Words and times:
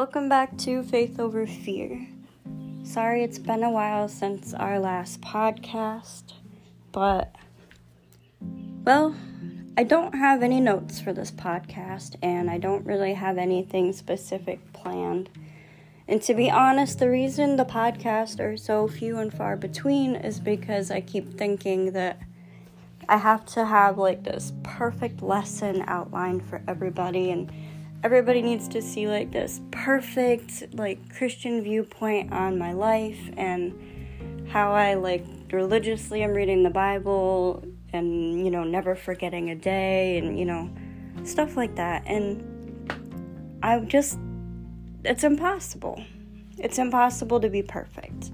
welcome 0.00 0.30
back 0.30 0.56
to 0.56 0.82
Faith 0.82 1.20
Over 1.20 1.46
Fear. 1.46 2.06
Sorry 2.84 3.22
it's 3.22 3.38
been 3.38 3.62
a 3.62 3.70
while 3.70 4.08
since 4.08 4.54
our 4.54 4.78
last 4.78 5.20
podcast, 5.20 6.32
but 6.90 7.36
well, 8.82 9.14
I 9.76 9.82
don't 9.82 10.14
have 10.14 10.42
any 10.42 10.58
notes 10.58 11.02
for 11.02 11.12
this 11.12 11.30
podcast 11.30 12.16
and 12.22 12.48
I 12.48 12.56
don't 12.56 12.86
really 12.86 13.12
have 13.12 13.36
anything 13.36 13.92
specific 13.92 14.72
planned. 14.72 15.28
And 16.08 16.22
to 16.22 16.32
be 16.32 16.50
honest, 16.50 16.98
the 16.98 17.10
reason 17.10 17.56
the 17.56 17.66
podcasts 17.66 18.40
are 18.40 18.56
so 18.56 18.88
few 18.88 19.18
and 19.18 19.30
far 19.30 19.54
between 19.54 20.16
is 20.16 20.40
because 20.40 20.90
I 20.90 21.02
keep 21.02 21.36
thinking 21.36 21.92
that 21.92 22.18
I 23.06 23.18
have 23.18 23.44
to 23.48 23.66
have 23.66 23.98
like 23.98 24.24
this 24.24 24.54
perfect 24.62 25.20
lesson 25.20 25.84
outlined 25.86 26.46
for 26.46 26.62
everybody 26.66 27.30
and 27.30 27.52
everybody 28.02 28.40
needs 28.40 28.66
to 28.68 28.80
see 28.80 29.06
like 29.06 29.30
this 29.30 29.60
perfect 29.70 30.74
like 30.74 31.14
Christian 31.14 31.62
viewpoint 31.62 32.32
on 32.32 32.58
my 32.58 32.72
life 32.72 33.18
and 33.36 34.48
how 34.48 34.72
I 34.72 34.94
like 34.94 35.24
religiously 35.52 36.22
am 36.22 36.30
reading 36.30 36.62
the 36.62 36.70
Bible 36.70 37.64
and 37.92 38.44
you 38.44 38.50
know 38.50 38.64
never 38.64 38.94
forgetting 38.94 39.50
a 39.50 39.54
day 39.54 40.18
and 40.18 40.38
you 40.38 40.44
know 40.44 40.70
stuff 41.24 41.56
like 41.56 41.76
that 41.76 42.02
and 42.06 42.46
I 43.62 43.78
just 43.80 44.18
it's 45.04 45.24
impossible. 45.24 46.02
It's 46.58 46.78
impossible 46.78 47.40
to 47.40 47.48
be 47.48 47.62
perfect. 47.62 48.30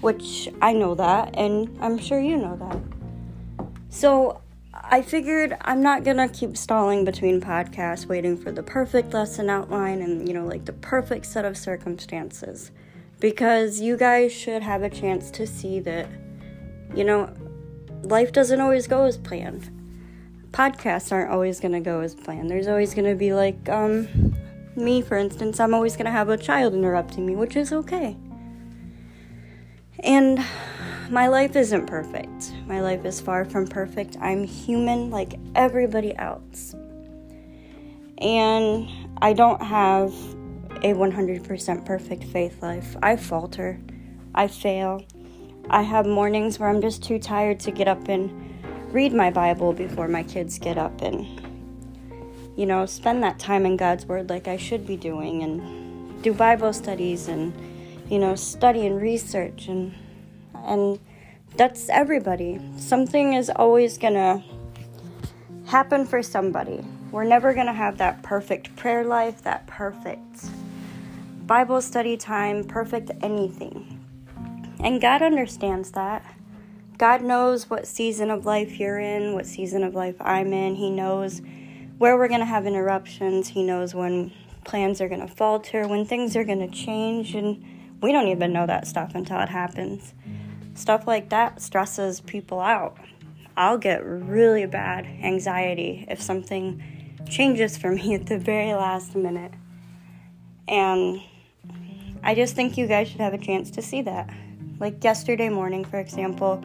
Which 0.00 0.48
I 0.60 0.72
know 0.72 0.94
that 0.94 1.36
and 1.36 1.76
I'm 1.80 1.98
sure 1.98 2.20
you 2.20 2.36
know 2.36 2.56
that. 2.56 3.66
So 3.88 4.40
I 4.88 5.02
figured 5.02 5.56
I'm 5.62 5.82
not 5.82 6.04
gonna 6.04 6.28
keep 6.28 6.56
stalling 6.56 7.04
between 7.04 7.40
podcasts, 7.40 8.06
waiting 8.06 8.36
for 8.36 8.52
the 8.52 8.62
perfect 8.62 9.12
lesson 9.12 9.50
outline 9.50 10.00
and, 10.00 10.28
you 10.28 10.32
know, 10.32 10.46
like 10.46 10.64
the 10.64 10.74
perfect 10.74 11.26
set 11.26 11.44
of 11.44 11.56
circumstances. 11.56 12.70
Because 13.18 13.80
you 13.80 13.96
guys 13.96 14.32
should 14.32 14.62
have 14.62 14.82
a 14.82 14.90
chance 14.90 15.30
to 15.32 15.46
see 15.46 15.80
that, 15.80 16.06
you 16.94 17.02
know, 17.02 17.34
life 18.02 18.32
doesn't 18.32 18.60
always 18.60 18.86
go 18.86 19.04
as 19.04 19.16
planned. 19.16 19.70
Podcasts 20.52 21.10
aren't 21.10 21.32
always 21.32 21.58
gonna 21.58 21.80
go 21.80 22.00
as 22.00 22.14
planned. 22.14 22.48
There's 22.48 22.68
always 22.68 22.94
gonna 22.94 23.16
be 23.16 23.32
like, 23.32 23.68
um, 23.68 24.36
me, 24.76 25.02
for 25.02 25.16
instance, 25.16 25.58
I'm 25.58 25.74
always 25.74 25.96
gonna 25.96 26.12
have 26.12 26.28
a 26.28 26.36
child 26.36 26.74
interrupting 26.74 27.26
me, 27.26 27.34
which 27.34 27.56
is 27.56 27.72
okay. 27.72 28.16
And 29.98 30.44
my 31.10 31.26
life 31.26 31.56
isn't 31.56 31.86
perfect. 31.86 32.52
My 32.66 32.80
life 32.80 33.04
is 33.04 33.20
far 33.20 33.44
from 33.44 33.68
perfect. 33.68 34.16
I'm 34.20 34.44
human 34.44 35.10
like 35.10 35.38
everybody 35.54 36.16
else. 36.16 36.74
And 38.18 38.88
I 39.22 39.32
don't 39.32 39.62
have 39.62 40.12
a 40.82 40.92
100% 40.92 41.86
perfect 41.86 42.24
faith 42.24 42.62
life. 42.62 42.96
I 43.02 43.16
falter. 43.16 43.80
I 44.34 44.48
fail. 44.48 45.04
I 45.70 45.82
have 45.82 46.06
mornings 46.06 46.58
where 46.58 46.68
I'm 46.68 46.80
just 46.80 47.04
too 47.04 47.18
tired 47.20 47.60
to 47.60 47.70
get 47.70 47.86
up 47.86 48.08
and 48.08 48.30
read 48.92 49.12
my 49.12 49.30
Bible 49.30 49.72
before 49.72 50.08
my 50.08 50.24
kids 50.24 50.58
get 50.58 50.76
up 50.76 51.02
and, 51.02 51.24
you 52.56 52.66
know, 52.66 52.84
spend 52.84 53.22
that 53.22 53.38
time 53.38 53.64
in 53.64 53.76
God's 53.76 54.06
Word 54.06 54.28
like 54.28 54.48
I 54.48 54.56
should 54.56 54.86
be 54.86 54.96
doing 54.96 55.42
and 55.42 56.22
do 56.22 56.32
Bible 56.32 56.72
studies 56.72 57.28
and, 57.28 57.52
you 58.10 58.18
know, 58.18 58.34
study 58.34 58.86
and 58.86 59.00
research 59.00 59.68
and 59.68 59.94
and 60.64 60.98
that's 61.54 61.88
everybody. 61.88 62.60
Something 62.78 63.34
is 63.34 63.50
always 63.50 63.98
gonna 63.98 64.42
happen 65.66 66.06
for 66.06 66.22
somebody. 66.22 66.84
We're 67.12 67.24
never 67.24 67.54
gonna 67.54 67.72
have 67.72 67.98
that 67.98 68.22
perfect 68.22 68.74
prayer 68.76 69.04
life, 69.04 69.42
that 69.42 69.66
perfect 69.66 70.46
Bible 71.46 71.80
study 71.80 72.16
time, 72.16 72.64
perfect 72.64 73.10
anything. 73.22 74.00
And 74.80 75.00
God 75.00 75.22
understands 75.22 75.92
that. 75.92 76.24
God 76.98 77.22
knows 77.22 77.68
what 77.68 77.86
season 77.86 78.30
of 78.30 78.46
life 78.46 78.80
you're 78.80 78.98
in, 78.98 79.34
what 79.34 79.46
season 79.46 79.84
of 79.84 79.94
life 79.94 80.16
I'm 80.20 80.52
in. 80.52 80.74
He 80.74 80.90
knows 80.90 81.42
where 81.98 82.16
we're 82.16 82.28
going 82.28 82.40
to 82.40 82.46
have 82.46 82.66
interruptions. 82.66 83.48
He 83.48 83.62
knows 83.62 83.94
when 83.94 84.32
plans 84.64 85.00
are 85.00 85.08
going 85.08 85.20
to 85.20 85.32
falter, 85.32 85.86
when 85.86 86.04
things 86.04 86.36
are 86.36 86.44
going 86.44 86.58
to 86.58 86.74
change. 86.74 87.34
And 87.34 87.64
we 88.00 88.12
don't 88.12 88.28
even 88.28 88.52
know 88.52 88.66
that 88.66 88.86
stuff 88.86 89.14
until 89.14 89.40
it 89.40 89.50
happens. 89.50 90.14
Stuff 90.76 91.06
like 91.06 91.30
that 91.30 91.62
stresses 91.62 92.20
people 92.20 92.60
out. 92.60 92.98
I'll 93.56 93.78
get 93.78 94.04
really 94.04 94.66
bad 94.66 95.06
anxiety 95.06 96.04
if 96.06 96.20
something 96.20 96.82
changes 97.28 97.78
for 97.78 97.92
me 97.92 98.14
at 98.20 98.26
the 98.26 98.38
very 98.38 98.74
last 98.74 99.16
minute. 99.16 99.52
And 100.68 101.22
I 102.22 102.34
just 102.34 102.54
think 102.54 102.76
you 102.76 102.86
guys 102.86 103.08
should 103.08 103.22
have 103.22 103.32
a 103.32 103.38
chance 103.38 103.70
to 103.72 103.82
see 103.82 104.02
that. 104.02 104.28
Like 104.78 105.02
yesterday 105.02 105.48
morning, 105.48 105.82
for 105.82 105.98
example, 105.98 106.62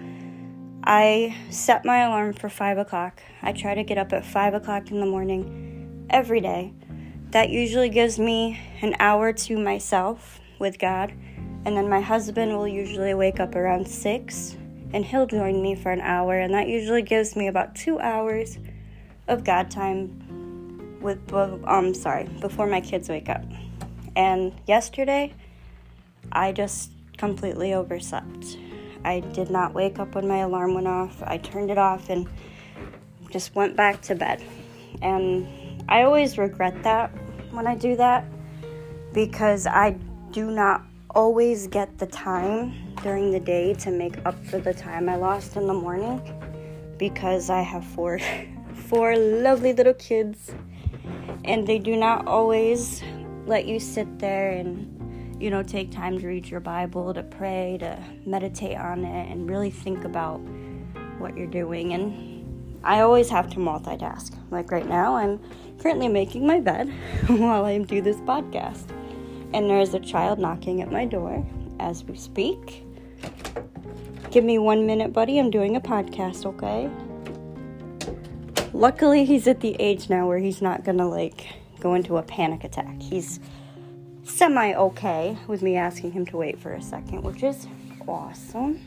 I 0.83 1.37
set 1.49 1.85
my 1.85 1.99
alarm 1.99 2.33
for 2.33 2.49
5 2.49 2.79
o'clock. 2.79 3.21
I 3.41 3.53
try 3.53 3.75
to 3.75 3.83
get 3.83 3.97
up 3.97 4.11
at 4.11 4.25
5 4.25 4.55
o'clock 4.55 4.91
in 4.91 4.99
the 4.99 5.05
morning 5.05 6.05
every 6.09 6.41
day. 6.41 6.73
That 7.29 7.49
usually 7.49 7.87
gives 7.87 8.19
me 8.19 8.59
an 8.81 8.97
hour 8.99 9.31
to 9.31 9.57
myself 9.57 10.41
with 10.59 10.79
God 10.79 11.13
and 11.65 11.77
then 11.77 11.89
my 11.89 12.01
husband 12.01 12.55
will 12.57 12.67
usually 12.67 13.13
wake 13.13 13.39
up 13.39 13.55
around 13.55 13.87
6 13.87 14.57
and 14.93 15.05
he'll 15.05 15.27
join 15.27 15.61
me 15.61 15.75
for 15.75 15.91
an 15.91 16.01
hour 16.01 16.39
and 16.39 16.53
that 16.53 16.67
usually 16.67 17.01
gives 17.01 17.35
me 17.35 17.47
about 17.47 17.75
2 17.75 17.99
hours 17.99 18.57
of 19.27 19.43
God 19.43 19.69
time 19.71 20.99
with 21.01 21.19
um 21.33 21.93
sorry, 21.93 22.29
before 22.39 22.67
my 22.67 22.81
kids 22.81 23.09
wake 23.09 23.29
up. 23.29 23.43
And 24.15 24.53
yesterday 24.67 25.33
I 26.31 26.51
just 26.51 26.91
completely 27.17 27.73
overslept. 27.73 28.57
I 29.03 29.19
did 29.19 29.49
not 29.49 29.73
wake 29.73 29.99
up 29.99 30.15
when 30.15 30.27
my 30.27 30.39
alarm 30.39 30.73
went 30.73 30.87
off. 30.87 31.21
I 31.23 31.37
turned 31.37 31.71
it 31.71 31.77
off 31.77 32.09
and 32.09 32.27
just 33.31 33.55
went 33.55 33.75
back 33.75 34.01
to 34.03 34.15
bed. 34.15 34.43
And 35.01 35.47
I 35.89 36.03
always 36.03 36.37
regret 36.37 36.83
that 36.83 37.09
when 37.51 37.67
I 37.67 37.75
do 37.75 37.95
that 37.95 38.25
because 39.13 39.65
I 39.65 39.97
do 40.31 40.51
not 40.51 40.83
always 41.15 41.67
get 41.67 41.97
the 41.97 42.05
time 42.05 42.73
during 43.03 43.31
the 43.31 43.39
day 43.39 43.73
to 43.73 43.91
make 43.91 44.17
up 44.25 44.43
for 44.45 44.59
the 44.59 44.73
time 44.73 45.09
I 45.09 45.15
lost 45.15 45.55
in 45.55 45.67
the 45.67 45.73
morning 45.73 46.21
because 46.97 47.49
I 47.49 47.61
have 47.61 47.83
four 47.85 48.19
four 48.73 49.15
lovely 49.17 49.73
little 49.73 49.93
kids. 49.93 50.51
And 51.43 51.65
they 51.65 51.79
do 51.79 51.95
not 51.95 52.27
always 52.27 53.01
let 53.45 53.65
you 53.65 53.79
sit 53.79 54.19
there 54.19 54.51
and 54.51 55.41
you 55.41 55.49
know 55.49 55.63
take 55.63 55.91
time 55.91 56.19
to 56.19 56.27
read 56.27 56.47
your 56.47 56.59
bible 56.59 57.13
to 57.15 57.23
pray 57.23 57.77
to 57.79 57.97
meditate 58.27 58.77
on 58.77 59.03
it 59.03 59.31
and 59.31 59.49
really 59.49 59.71
think 59.71 60.03
about 60.03 60.37
what 61.17 61.35
you're 61.35 61.47
doing. 61.47 61.93
And 61.93 62.79
I 62.83 63.01
always 63.01 63.29
have 63.29 63.49
to 63.51 63.57
multitask. 63.57 64.35
Like 64.51 64.71
right 64.71 64.87
now 64.87 65.15
I'm 65.15 65.39
currently 65.79 66.07
making 66.07 66.45
my 66.45 66.59
bed 66.59 66.89
while 67.27 67.65
I 67.65 67.79
do 67.79 68.01
this 68.01 68.17
podcast 68.17 68.85
and 69.53 69.69
there 69.69 69.79
is 69.79 69.93
a 69.93 69.99
child 69.99 70.39
knocking 70.39 70.81
at 70.81 70.91
my 70.91 71.05
door 71.05 71.45
as 71.79 72.03
we 72.03 72.15
speak. 72.15 72.85
Give 74.31 74.43
me 74.43 74.57
one 74.57 74.85
minute, 74.85 75.11
buddy. 75.11 75.39
I'm 75.39 75.51
doing 75.51 75.75
a 75.75 75.81
podcast, 75.81 76.45
okay? 76.45 76.89
Luckily, 78.73 79.25
he's 79.25 79.47
at 79.47 79.59
the 79.59 79.75
age 79.79 80.09
now 80.09 80.25
where 80.27 80.37
he's 80.37 80.61
not 80.61 80.85
gonna 80.85 81.07
like 81.07 81.47
go 81.81 81.95
into 81.95 82.17
a 82.17 82.23
panic 82.23 82.63
attack. 82.63 83.01
He's 83.01 83.39
semi 84.23 84.73
okay 84.73 85.37
with 85.47 85.61
me 85.61 85.75
asking 85.75 86.13
him 86.13 86.25
to 86.27 86.37
wait 86.37 86.57
for 86.57 86.73
a 86.73 86.81
second, 86.81 87.23
which 87.23 87.43
is 87.43 87.67
awesome. 88.07 88.79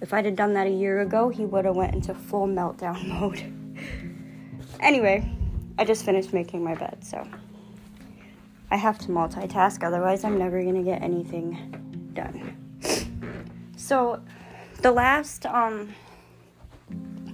If 0.00 0.12
I'd 0.12 0.26
have 0.26 0.36
done 0.36 0.52
that 0.54 0.66
a 0.66 0.70
year 0.70 1.00
ago, 1.00 1.28
he 1.30 1.44
would 1.44 1.64
have 1.64 1.74
went 1.74 1.94
into 1.94 2.14
full 2.14 2.46
meltdown 2.46 3.08
mode. 3.20 3.42
anyway, 4.80 5.28
I 5.78 5.84
just 5.84 6.04
finished 6.04 6.32
making 6.32 6.62
my 6.62 6.74
bed, 6.74 6.98
so 7.02 7.26
I 8.70 8.76
have 8.76 8.98
to 8.98 9.08
multitask, 9.08 9.82
otherwise, 9.82 10.24
I'm 10.24 10.38
never 10.38 10.62
to 10.62 10.82
get 10.82 11.02
anything 11.02 12.10
done. 12.14 12.56
So, 13.76 14.22
the 14.82 14.92
last 14.92 15.46
um, 15.46 15.94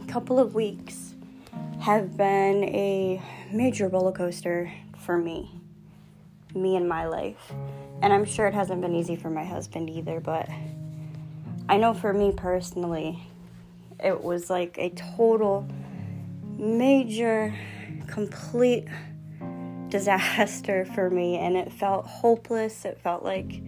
couple 0.07 0.39
of 0.39 0.55
weeks 0.55 1.15
have 1.81 2.17
been 2.17 2.65
a 2.65 3.21
major 3.53 3.89
roller 3.89 4.13
coaster 4.13 4.73
for 4.99 5.19
me, 5.19 5.51
me 6.55 6.77
and 6.77 6.89
my 6.89 7.07
life. 7.07 7.53
And 8.01 8.13
I'm 8.13 8.25
sure 8.25 8.47
it 8.47 8.55
hasn't 8.55 8.81
been 8.81 8.95
easy 8.95 9.17
for 9.17 9.31
my 9.31 9.45
husband 9.45 9.91
either, 9.91 10.21
but 10.21 10.49
I 11.69 11.79
know 11.79 11.95
for 11.95 12.13
me 12.13 12.33
personally, 12.37 13.19
it 14.03 14.23
was 14.23 14.51
like 14.51 14.79
a 14.79 14.91
total, 14.91 15.67
major, 16.57 17.55
complete 18.07 18.87
disaster 19.95 20.85
for 20.95 21.09
me 21.09 21.37
and 21.37 21.57
it 21.57 21.73
felt 21.73 22.05
hopeless. 22.05 22.85
It 22.85 22.99
felt 23.01 23.23
like 23.23 23.63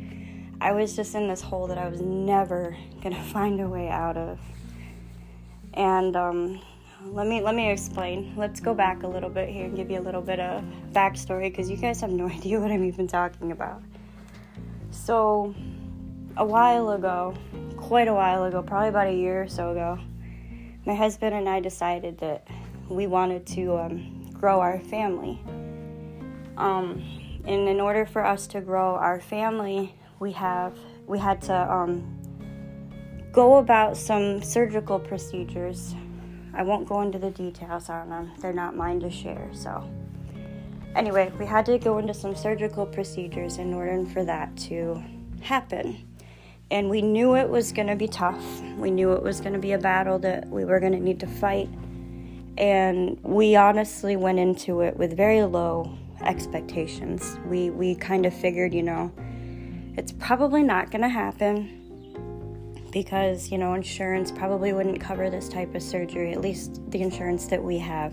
I 0.61 0.73
was 0.73 0.96
just 0.96 1.14
in 1.14 1.28
this 1.28 1.40
hole 1.40 1.69
that 1.69 1.78
I 1.78 1.88
was 1.88 2.00
never 2.00 2.76
going 3.02 3.14
to 3.14 3.23
find 3.23 3.61
a 3.61 3.69
way 3.69 3.88
out 3.88 4.17
of. 4.17 4.40
And 5.75 6.17
um, 6.17 6.61
let 7.05 7.26
me 7.28 7.40
let 7.40 7.55
me 7.55 7.70
explain. 7.70 8.34
Let's 8.37 8.61
go 8.61 8.75
back 8.75 9.05
a 9.05 9.06
little 9.06 9.31
bit 9.31 9.49
here 9.50 9.67
and 9.67 9.76
give 9.76 9.90
you 9.90 10.00
a 10.00 10.06
little 10.08 10.23
bit 10.23 10.40
of 10.40 10.64
backstory 10.93 11.50
because 11.50 11.70
you 11.70 11.76
guys 11.76 12.00
have 12.00 12.11
no 12.11 12.28
idea 12.38 12.58
what 12.58 12.73
I'm 12.73 12.84
even 12.84 13.06
talking 13.06 13.52
about. 13.52 13.82
So, 14.90 15.55
a 16.37 16.44
while 16.44 16.90
ago, 16.90 17.34
quite 17.76 18.08
a 18.08 18.14
while 18.14 18.44
ago, 18.44 18.62
probably 18.62 18.88
about 18.88 19.08
a 19.08 19.14
year 19.14 19.43
or 19.43 19.49
so 19.49 19.73
ago, 19.73 19.99
my 20.87 20.94
husband 20.94 21.34
and 21.34 21.49
I 21.49 21.61
decided 21.61 22.19
that 22.19 22.49
we 22.88 23.06
wanted 23.06 23.46
to 23.49 23.76
um, 23.76 24.32
grow 24.32 24.61
our 24.61 24.81
family. 24.81 25.38
Um, 26.56 27.02
and 27.44 27.68
in 27.68 27.80
order 27.80 28.06
for 28.06 28.24
us 28.24 28.46
to 28.48 28.60
grow 28.60 28.96
our 28.96 29.20
family, 29.20 29.94
we 30.18 30.32
have 30.32 30.76
we 31.06 31.18
had 31.18 31.40
to 31.42 31.72
um, 31.72 32.18
go 33.32 33.56
about 33.56 33.96
some 33.96 34.42
surgical 34.42 34.98
procedures. 34.98 35.94
I 36.54 36.62
won't 36.62 36.88
go 36.88 37.02
into 37.02 37.18
the 37.18 37.30
details 37.30 37.88
on 37.88 38.08
them; 38.08 38.32
they're 38.40 38.52
not 38.52 38.76
mine 38.76 39.00
to 39.00 39.10
share. 39.10 39.48
So, 39.52 39.88
anyway, 40.94 41.32
we 41.38 41.46
had 41.46 41.66
to 41.66 41.78
go 41.78 41.98
into 41.98 42.14
some 42.14 42.34
surgical 42.34 42.86
procedures 42.86 43.58
in 43.58 43.72
order 43.74 44.04
for 44.06 44.24
that 44.24 44.56
to 44.68 45.02
happen. 45.40 46.02
And 46.68 46.90
we 46.90 47.00
knew 47.00 47.36
it 47.36 47.48
was 47.48 47.70
going 47.70 47.86
to 47.86 47.94
be 47.94 48.08
tough. 48.08 48.60
We 48.76 48.90
knew 48.90 49.12
it 49.12 49.22
was 49.22 49.40
going 49.40 49.52
to 49.52 49.58
be 49.60 49.72
a 49.72 49.78
battle 49.78 50.18
that 50.20 50.48
we 50.48 50.64
were 50.64 50.80
going 50.80 50.94
to 50.94 50.98
need 50.98 51.20
to 51.20 51.26
fight. 51.28 51.68
And 52.58 53.22
we 53.22 53.54
honestly 53.54 54.16
went 54.16 54.40
into 54.40 54.80
it 54.80 54.96
with 54.96 55.16
very 55.16 55.42
low 55.42 55.96
expectations. 56.26 57.38
We 57.46 57.70
we 57.70 57.94
kind 57.94 58.26
of 58.26 58.34
figured, 58.34 58.75
you 58.75 58.82
know, 58.82 59.12
it's 59.96 60.12
probably 60.12 60.62
not 60.62 60.90
going 60.90 61.02
to 61.02 61.08
happen 61.08 61.82
because, 62.93 63.50
you 63.50 63.58
know, 63.58 63.75
insurance 63.75 64.31
probably 64.31 64.73
wouldn't 64.73 65.00
cover 65.00 65.28
this 65.31 65.49
type 65.49 65.75
of 65.75 65.82
surgery, 65.82 66.32
at 66.32 66.40
least 66.40 66.81
the 66.90 67.00
insurance 67.00 67.46
that 67.46 67.62
we 67.62 67.78
have. 67.78 68.12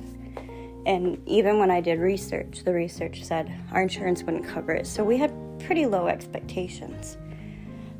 And 0.85 1.17
even 1.27 1.59
when 1.59 1.71
I 1.71 1.79
did 1.79 1.99
research, 1.99 2.63
the 2.65 2.73
research 2.73 3.23
said 3.23 3.53
our 3.71 3.81
insurance 3.81 4.23
wouldn't 4.23 4.45
cover 4.45 4.73
it. 4.73 4.85
So 4.85 5.03
we 5.03 5.17
had 5.17 5.33
pretty 5.59 5.85
low 5.85 6.07
expectations. 6.07 7.17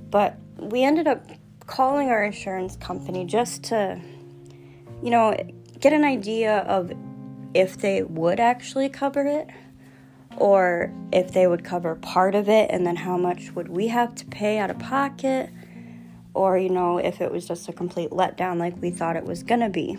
But 0.10 0.38
we 0.58 0.84
ended 0.84 1.08
up 1.08 1.26
calling 1.66 2.10
our 2.10 2.24
insurance 2.24 2.76
company 2.76 3.26
just 3.26 3.64
to, 3.66 4.00
you 5.02 5.10
know, 5.10 5.36
get 5.80 5.94
an 5.94 6.04
idea 6.04 6.60
of 6.60 6.92
if 7.54 7.78
they 7.78 8.04
would 8.04 8.40
actually 8.40 8.90
cover 8.90 9.26
it 9.26 9.48
or 10.38 10.92
if 11.12 11.32
they 11.32 11.48
would 11.48 11.64
cover 11.64 11.96
part 11.96 12.36
of 12.36 12.50
it 12.50 12.70
and 12.72 12.86
then 12.86 12.96
how 12.96 13.18
much 13.18 13.52
would 13.52 13.70
we 13.70 13.88
have 13.88 14.16
to 14.16 14.26
pay 14.26 14.58
out 14.58 14.70
of 14.70 14.80
pocket? 14.80 15.50
Or 16.34 16.58
you 16.58 16.70
know 16.70 16.98
if 16.98 17.22
it 17.22 17.32
was 17.32 17.48
just 17.48 17.70
a 17.70 17.74
complete 17.74 18.10
letdown 18.10 18.58
like 18.58 18.82
we 18.82 18.90
thought 18.90 19.16
it 19.16 19.26
was 19.26 19.44
gonna 19.44 19.70
be. 19.70 19.98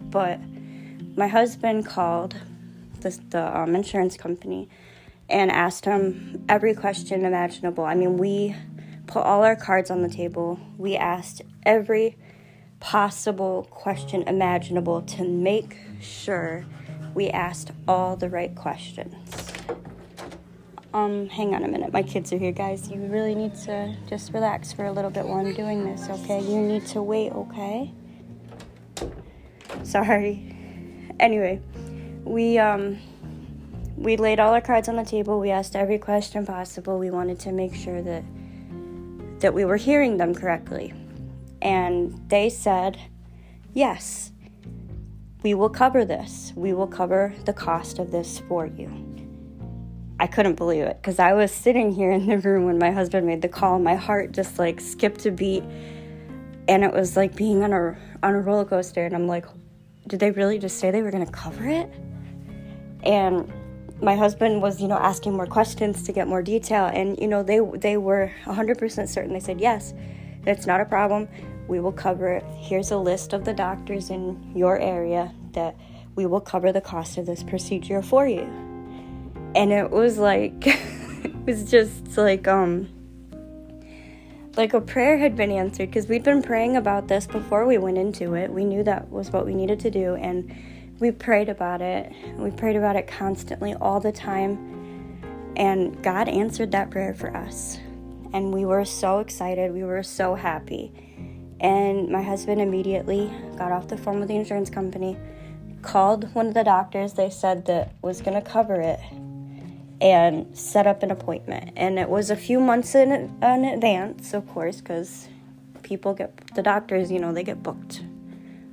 But 0.00 0.38
my 1.16 1.28
husband 1.28 1.86
called 1.86 2.36
the, 3.00 3.18
the 3.30 3.58
um, 3.58 3.74
insurance 3.74 4.16
company 4.16 4.68
and 5.28 5.50
asked 5.50 5.84
him 5.84 6.44
every 6.48 6.74
question 6.74 7.24
imaginable. 7.24 7.84
I 7.84 7.94
mean 7.94 8.18
we 8.18 8.54
put 9.06 9.22
all 9.22 9.42
our 9.42 9.56
cards 9.56 9.90
on 9.90 10.02
the 10.02 10.08
table. 10.08 10.60
We 10.76 10.96
asked 10.96 11.42
every 11.64 12.16
possible 12.80 13.66
question 13.70 14.22
imaginable 14.24 15.00
to 15.00 15.24
make 15.24 15.78
sure 16.00 16.66
we 17.14 17.30
asked 17.30 17.70
all 17.86 18.16
the 18.16 18.28
right 18.28 18.54
questions 18.54 19.52
um, 20.94 21.28
hang 21.28 21.54
on 21.56 21.64
a 21.64 21.68
minute. 21.68 21.92
My 21.92 22.04
kids 22.04 22.32
are 22.32 22.38
here, 22.38 22.52
guys. 22.52 22.88
You 22.88 23.00
really 23.00 23.34
need 23.34 23.56
to 23.64 23.94
just 24.08 24.32
relax 24.32 24.72
for 24.72 24.84
a 24.84 24.92
little 24.92 25.10
bit 25.10 25.26
while 25.26 25.44
I'm 25.44 25.52
doing 25.52 25.84
this, 25.84 26.08
okay? 26.08 26.40
You 26.40 26.60
need 26.60 26.86
to 26.86 27.02
wait, 27.02 27.32
okay? 27.32 27.92
Sorry. 29.82 30.56
Anyway, 31.18 31.60
we 32.24 32.58
um 32.58 32.98
we 33.96 34.16
laid 34.16 34.38
all 34.38 34.54
our 34.54 34.60
cards 34.60 34.88
on 34.88 34.94
the 34.94 35.04
table. 35.04 35.40
We 35.40 35.50
asked 35.50 35.74
every 35.74 35.98
question 35.98 36.46
possible. 36.46 36.98
We 36.98 37.10
wanted 37.10 37.40
to 37.40 37.52
make 37.52 37.74
sure 37.74 38.00
that 38.00 38.22
that 39.40 39.52
we 39.52 39.64
were 39.64 39.76
hearing 39.76 40.16
them 40.16 40.32
correctly. 40.32 40.94
And 41.60 42.22
they 42.28 42.48
said, 42.48 42.98
"Yes. 43.72 44.30
We 45.44 45.54
will 45.54 45.68
cover 45.68 46.04
this. 46.04 46.52
We 46.56 46.72
will 46.72 46.88
cover 46.88 47.32
the 47.44 47.52
cost 47.52 48.00
of 48.00 48.10
this 48.10 48.40
for 48.48 48.66
you." 48.66 48.90
I 50.18 50.26
couldn't 50.26 50.54
believe 50.54 50.84
it 50.84 50.96
because 51.02 51.18
I 51.18 51.34
was 51.34 51.52
sitting 51.52 51.92
here 51.92 52.10
in 52.10 52.26
the 52.26 52.38
room 52.38 52.64
when 52.64 52.78
my 52.78 52.90
husband 52.90 53.26
made 53.26 53.42
the 53.42 53.48
call. 53.48 53.78
My 53.78 53.94
heart 53.94 54.32
just 54.32 54.58
like 54.58 54.80
skipped 54.80 55.26
a 55.26 55.30
beat, 55.30 55.62
and 56.66 56.82
it 56.82 56.92
was 56.92 57.16
like 57.16 57.36
being 57.36 57.62
on 57.62 57.72
a 57.72 57.94
on 58.22 58.34
a 58.34 58.40
roller 58.40 58.64
coaster. 58.64 59.04
And 59.04 59.14
I'm 59.14 59.26
like, 59.26 59.44
did 60.06 60.18
they 60.18 60.30
really 60.30 60.58
just 60.58 60.78
say 60.78 60.90
they 60.90 61.02
were 61.02 61.10
going 61.10 61.26
to 61.26 61.32
cover 61.32 61.68
it? 61.68 61.92
And 63.02 63.52
my 64.00 64.16
husband 64.16 64.62
was, 64.62 64.80
you 64.80 64.88
know, 64.88 64.96
asking 64.96 65.34
more 65.34 65.46
questions 65.46 66.04
to 66.04 66.12
get 66.12 66.26
more 66.26 66.42
detail, 66.42 66.86
and 66.86 67.18
you 67.18 67.28
know, 67.28 67.42
they 67.42 67.60
they 67.76 67.96
were 67.98 68.32
100% 68.46 69.08
certain. 69.08 69.34
They 69.34 69.40
said 69.40 69.60
yes, 69.60 69.92
it's 70.46 70.66
not 70.66 70.80
a 70.80 70.84
problem. 70.84 71.28
We 71.68 71.80
will 71.80 71.92
cover 71.92 72.28
it. 72.28 72.44
Here's 72.58 72.90
a 72.90 72.98
list 72.98 73.32
of 73.32 73.44
the 73.44 73.54
doctors 73.54 74.10
in 74.10 74.52
your 74.54 74.78
area 74.78 75.32
that 75.52 75.76
we 76.14 76.26
will 76.26 76.40
cover 76.40 76.72
the 76.72 76.80
cost 76.80 77.18
of 77.18 77.26
this 77.26 77.42
procedure 77.42 78.02
for 78.02 78.26
you 78.26 78.64
and 79.54 79.72
it 79.72 79.90
was 79.90 80.18
like 80.18 80.54
it 80.66 81.46
was 81.46 81.70
just 81.70 82.16
like 82.16 82.46
um 82.48 82.88
like 84.56 84.72
a 84.72 84.80
prayer 84.80 85.18
had 85.18 85.34
been 85.34 85.50
answered 85.50 85.88
because 85.88 86.06
we'd 86.06 86.22
been 86.22 86.42
praying 86.42 86.76
about 86.76 87.08
this 87.08 87.26
before 87.26 87.66
we 87.66 87.76
went 87.76 87.98
into 87.98 88.34
it. 88.34 88.52
We 88.52 88.64
knew 88.64 88.84
that 88.84 89.10
was 89.10 89.32
what 89.32 89.46
we 89.46 89.52
needed 89.52 89.80
to 89.80 89.90
do 89.90 90.14
and 90.14 90.54
we 91.00 91.10
prayed 91.10 91.48
about 91.48 91.82
it. 91.82 92.12
We 92.36 92.52
prayed 92.52 92.76
about 92.76 92.94
it 92.94 93.08
constantly 93.08 93.74
all 93.74 93.98
the 93.98 94.12
time. 94.12 95.52
And 95.56 96.00
God 96.04 96.28
answered 96.28 96.70
that 96.70 96.92
prayer 96.92 97.14
for 97.14 97.36
us. 97.36 97.78
And 98.34 98.52
we 98.52 98.64
were 98.64 98.84
so 98.84 99.20
excited. 99.20 99.72
We 99.72 99.84
were 99.84 100.02
so 100.02 100.34
happy. 100.34 100.92
And 101.60 102.10
my 102.10 102.20
husband 102.20 102.60
immediately 102.60 103.32
got 103.56 103.70
off 103.70 103.88
the 103.88 103.96
phone 103.96 104.18
with 104.18 104.28
the 104.28 104.34
insurance 104.34 104.68
company, 104.68 105.16
called 105.82 106.34
one 106.34 106.48
of 106.48 106.54
the 106.54 106.64
doctors 106.64 107.12
they 107.12 107.30
said 107.30 107.64
that 107.66 107.92
was 108.02 108.20
going 108.20 108.34
to 108.34 108.46
cover 108.46 108.80
it 108.80 108.98
and 110.00 110.58
set 110.58 110.86
up 110.86 111.04
an 111.04 111.12
appointment. 111.12 111.70
And 111.76 111.96
it 111.98 112.10
was 112.10 112.28
a 112.28 112.36
few 112.36 112.58
months 112.58 112.96
in, 112.96 113.12
in 113.12 113.64
advance, 113.64 114.34
of 114.34 114.48
course, 114.48 114.80
because 114.80 115.28
people 115.84 116.12
get 116.12 116.36
the 116.56 116.62
doctors, 116.62 117.12
you 117.12 117.20
know, 117.20 117.32
they 117.32 117.44
get 117.44 117.62
booked, 117.62 118.02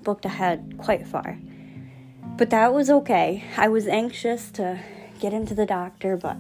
booked 0.02 0.26
ahead 0.26 0.76
quite 0.80 1.06
far. 1.06 1.38
But 2.36 2.50
that 2.50 2.74
was 2.74 2.90
okay. 2.90 3.44
I 3.58 3.68
was 3.68 3.88
anxious 3.88 4.50
to 4.52 4.80
get 5.20 5.34
into 5.34 5.54
the 5.54 5.68
doctor, 5.68 6.18
but 6.18 6.38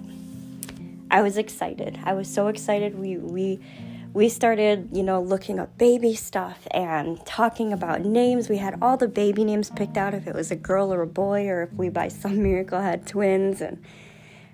I 1.11 1.21
was 1.21 1.37
excited. 1.37 1.99
I 2.05 2.13
was 2.13 2.33
so 2.33 2.47
excited. 2.47 2.97
We 2.97 3.17
we 3.17 3.59
we 4.13 4.29
started, 4.29 4.89
you 4.93 5.03
know, 5.03 5.21
looking 5.21 5.59
up 5.59 5.77
baby 5.77 6.15
stuff 6.15 6.65
and 6.71 7.23
talking 7.25 7.73
about 7.73 8.01
names. 8.01 8.47
We 8.47 8.57
had 8.57 8.77
all 8.81 8.95
the 8.95 9.09
baby 9.09 9.43
names 9.43 9.69
picked 9.69 9.97
out 9.97 10.13
if 10.13 10.25
it 10.25 10.33
was 10.33 10.51
a 10.51 10.55
girl 10.55 10.93
or 10.93 11.01
a 11.01 11.07
boy 11.07 11.47
or 11.47 11.63
if 11.63 11.73
we 11.73 11.89
by 11.89 12.07
some 12.07 12.41
miracle 12.41 12.79
had 12.79 13.05
twins 13.05 13.59
and 13.59 13.83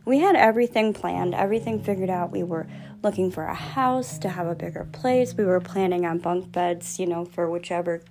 we 0.03 0.19
had 0.19 0.35
everything 0.35 0.93
planned, 0.93 1.35
everything 1.35 1.83
figured 1.83 2.09
out. 2.09 2.31
We 2.31 2.41
were 2.41 2.65
looking 3.03 3.29
for 3.29 3.43
a 3.43 3.53
house 3.53 4.17
to 4.19 4.29
have 4.29 4.47
a 4.47 4.55
bigger 4.55 4.87
place. 4.91 5.35
We 5.35 5.45
were 5.45 5.59
planning 5.59 6.07
on 6.07 6.17
bunk 6.17 6.51
beds, 6.51 6.99
you 6.99 7.05
know, 7.05 7.23
for 7.23 7.49
whichever 7.51 8.01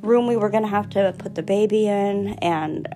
room 0.00 0.26
we 0.26 0.36
were 0.36 0.48
going 0.48 0.62
to 0.62 0.70
have 0.70 0.88
to 0.90 1.14
put 1.18 1.34
the 1.34 1.42
baby 1.42 1.86
in 1.86 2.28
and 2.40 2.88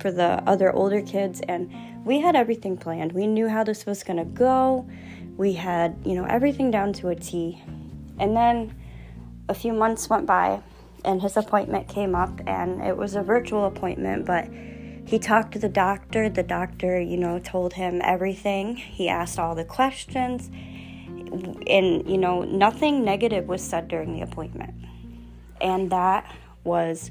for 0.00 0.10
the 0.10 0.42
other 0.48 0.72
older 0.72 1.00
kids 1.02 1.40
and 1.42 1.70
we 2.08 2.20
had 2.20 2.34
everything 2.34 2.78
planned. 2.78 3.12
We 3.12 3.26
knew 3.26 3.48
how 3.48 3.64
this 3.64 3.84
was 3.84 4.02
going 4.02 4.16
to 4.16 4.24
go. 4.24 4.88
We 5.36 5.52
had, 5.52 5.94
you 6.06 6.14
know, 6.14 6.24
everything 6.24 6.70
down 6.70 6.94
to 6.94 7.08
a 7.08 7.14
T. 7.14 7.62
And 8.18 8.34
then 8.34 8.74
a 9.50 9.54
few 9.54 9.74
months 9.74 10.08
went 10.08 10.24
by 10.24 10.62
and 11.04 11.20
his 11.20 11.36
appointment 11.36 11.86
came 11.86 12.14
up 12.14 12.40
and 12.46 12.80
it 12.82 12.96
was 12.96 13.14
a 13.14 13.22
virtual 13.22 13.66
appointment, 13.66 14.24
but 14.24 14.48
he 15.04 15.18
talked 15.18 15.52
to 15.52 15.58
the 15.58 15.68
doctor. 15.68 16.30
The 16.30 16.42
doctor, 16.42 16.98
you 16.98 17.18
know, 17.18 17.40
told 17.40 17.74
him 17.74 18.00
everything. 18.02 18.76
He 18.76 19.10
asked 19.10 19.38
all 19.38 19.54
the 19.54 19.66
questions. 19.66 20.48
And, 20.48 22.08
you 22.08 22.16
know, 22.16 22.40
nothing 22.40 23.04
negative 23.04 23.48
was 23.48 23.62
said 23.62 23.86
during 23.86 24.14
the 24.14 24.22
appointment. 24.22 24.72
And 25.60 25.92
that 25.92 26.34
was 26.64 27.10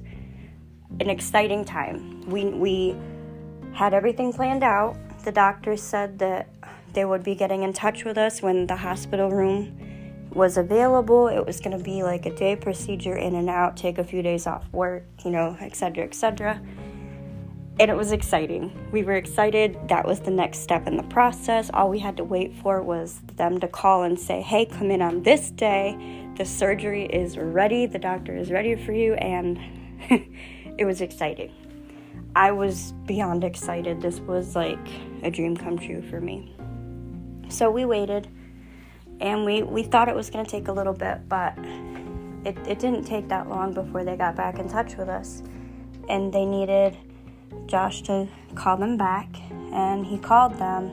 an 0.99 1.11
exciting 1.11 1.65
time. 1.65 2.27
We, 2.27 2.45
we 2.45 2.95
had 3.77 3.93
everything 3.93 4.33
planned 4.33 4.63
out. 4.63 4.97
The 5.23 5.31
doctor 5.31 5.77
said 5.77 6.17
that 6.19 6.49
they 6.93 7.05
would 7.05 7.23
be 7.23 7.35
getting 7.35 7.61
in 7.61 7.73
touch 7.73 8.03
with 8.03 8.17
us 8.17 8.41
when 8.41 8.65
the 8.65 8.75
hospital 8.75 9.29
room 9.29 9.79
was 10.33 10.57
available. 10.57 11.27
It 11.27 11.45
was 11.45 11.59
going 11.59 11.77
to 11.77 11.83
be 11.83 12.01
like 12.01 12.25
a 12.25 12.35
day 12.35 12.55
procedure 12.55 13.15
in 13.15 13.35
and 13.35 13.49
out, 13.49 13.77
take 13.77 13.99
a 13.99 14.03
few 14.03 14.23
days 14.23 14.47
off 14.47 14.67
work, 14.73 15.03
you 15.23 15.29
know, 15.29 15.55
etc., 15.61 16.03
etc 16.03 16.59
and 17.79 17.91
it 17.91 17.95
was 17.95 18.11
exciting. 18.11 18.71
We 18.91 19.03
were 19.03 19.15
excited. 19.15 19.77
That 19.87 20.05
was 20.05 20.19
the 20.19 20.31
next 20.31 20.59
step 20.59 20.87
in 20.87 20.97
the 20.97 21.03
process. 21.03 21.69
All 21.73 21.89
we 21.89 21.99
had 21.99 22.17
to 22.17 22.23
wait 22.23 22.55
for 22.55 22.81
was 22.81 23.21
them 23.35 23.59
to 23.59 23.67
call 23.67 24.03
and 24.03 24.19
say, 24.19 24.41
hey, 24.41 24.65
come 24.65 24.89
in 24.89 25.01
on 25.01 25.21
this 25.21 25.51
day. 25.51 25.95
The 26.37 26.45
surgery 26.45 27.05
is 27.05 27.37
ready. 27.37 27.85
The 27.85 27.99
doctor 27.99 28.35
is 28.35 28.49
ready 28.49 28.75
for 28.75 28.93
you. 28.93 29.13
And 29.13 29.59
it 30.79 30.85
was 30.85 31.01
exciting. 31.01 31.53
I 32.37 32.51
was 32.51 32.91
beyond 33.07 33.43
excited. 33.43 33.99
This 33.99 34.19
was 34.19 34.55
like 34.55 34.87
a 35.23 35.31
dream 35.31 35.57
come 35.57 35.75
true 35.75 36.03
for 36.03 36.21
me. 36.21 36.55
So 37.49 37.71
we 37.71 37.83
waited 37.83 38.27
and 39.19 39.43
we, 39.43 39.63
we 39.63 39.81
thought 39.81 40.07
it 40.07 40.13
was 40.13 40.29
going 40.29 40.45
to 40.45 40.51
take 40.51 40.67
a 40.67 40.71
little 40.71 40.93
bit, 40.93 41.27
but 41.27 41.57
it, 42.45 42.55
it 42.67 42.77
didn't 42.77 43.05
take 43.05 43.27
that 43.29 43.49
long 43.49 43.73
before 43.73 44.03
they 44.03 44.15
got 44.15 44.35
back 44.35 44.59
in 44.59 44.69
touch 44.69 44.97
with 44.97 45.09
us. 45.09 45.41
And 46.09 46.31
they 46.31 46.45
needed 46.45 46.95
Josh 47.65 48.03
to 48.03 48.27
call 48.53 48.77
them 48.77 48.97
back, 48.97 49.27
and 49.73 50.05
he 50.05 50.19
called 50.19 50.59
them, 50.59 50.91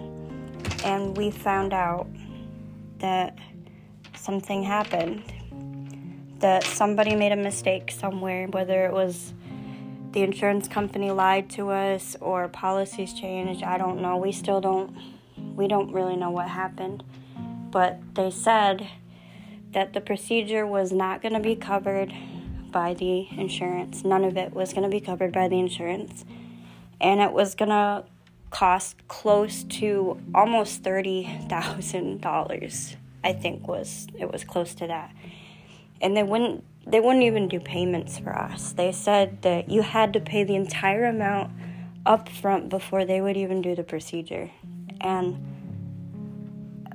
and 0.83 1.15
we 1.15 1.31
found 1.31 1.75
out 1.75 2.07
that 3.01 3.37
something 4.17 4.63
happened. 4.63 5.23
That 6.39 6.65
somebody 6.65 7.15
made 7.15 7.33
a 7.33 7.37
mistake 7.37 7.91
somewhere, 7.91 8.47
whether 8.47 8.87
it 8.87 8.95
was 8.95 9.35
the 10.15 10.23
insurance 10.23 10.67
company 10.69 11.11
lied 11.11 11.51
to 11.51 11.69
us 11.71 12.17
or 12.21 12.49
policies 12.49 13.13
changed, 13.13 13.65
I 13.65 13.77
don't 13.77 14.01
know. 14.01 14.17
We 14.17 14.31
still 14.31 14.61
don't 14.61 14.97
we 15.57 15.67
don't 15.67 15.93
really 15.93 16.15
know 16.17 16.31
what 16.31 16.49
happened. 16.49 17.03
But 17.71 17.99
they 18.15 18.31
said 18.31 18.89
that 19.73 19.93
the 19.93 20.01
procedure 20.01 20.65
was 20.65 20.93
not 20.93 21.21
going 21.21 21.35
to 21.35 21.41
be 21.41 21.57
covered 21.57 22.15
by 22.71 22.95
the 22.95 23.27
insurance. 23.37 24.05
None 24.05 24.23
of 24.25 24.37
it 24.37 24.55
was 24.55 24.73
going 24.73 24.85
to 24.85 24.89
be 24.89 25.01
covered 25.01 25.33
by 25.33 25.49
the 25.49 25.59
insurance. 25.59 26.25
And 27.01 27.21
it 27.21 27.33
was 27.33 27.57
going 27.57 27.71
to 27.71 28.05
cost 28.51 29.09
close 29.09 29.65
to 29.65 30.21
almost 30.33 30.85
$30,000. 30.85 32.97
I 33.25 33.33
think 33.33 33.67
was 33.67 34.07
it 34.17 34.31
was 34.31 34.45
close 34.45 34.77
to 34.77 34.87
that. 34.87 35.13
And 36.01 36.17
they 36.17 36.23
wouldn't 36.23 36.63
they 36.87 37.01
wouldn't 37.01 37.25
even 37.25 37.49
do 37.49 37.61
payments 37.61 38.19
for 38.19 38.37
us. 38.37 38.73
They 38.73 38.93
said 38.93 39.43
that 39.43 39.71
you 39.71 39.83
had 39.83 40.13
to 40.13 40.21
pay 40.21 40.45
the 40.45 40.55
entire 40.55 41.07
amount 41.07 41.53
up 42.05 42.29
front 42.29 42.69
before 42.69 43.05
they 43.05 43.21
would 43.21 43.37
even 43.37 43.63
do 43.63 43.75
the 43.75 43.83
procedure. 43.83 44.51
And 45.01 45.39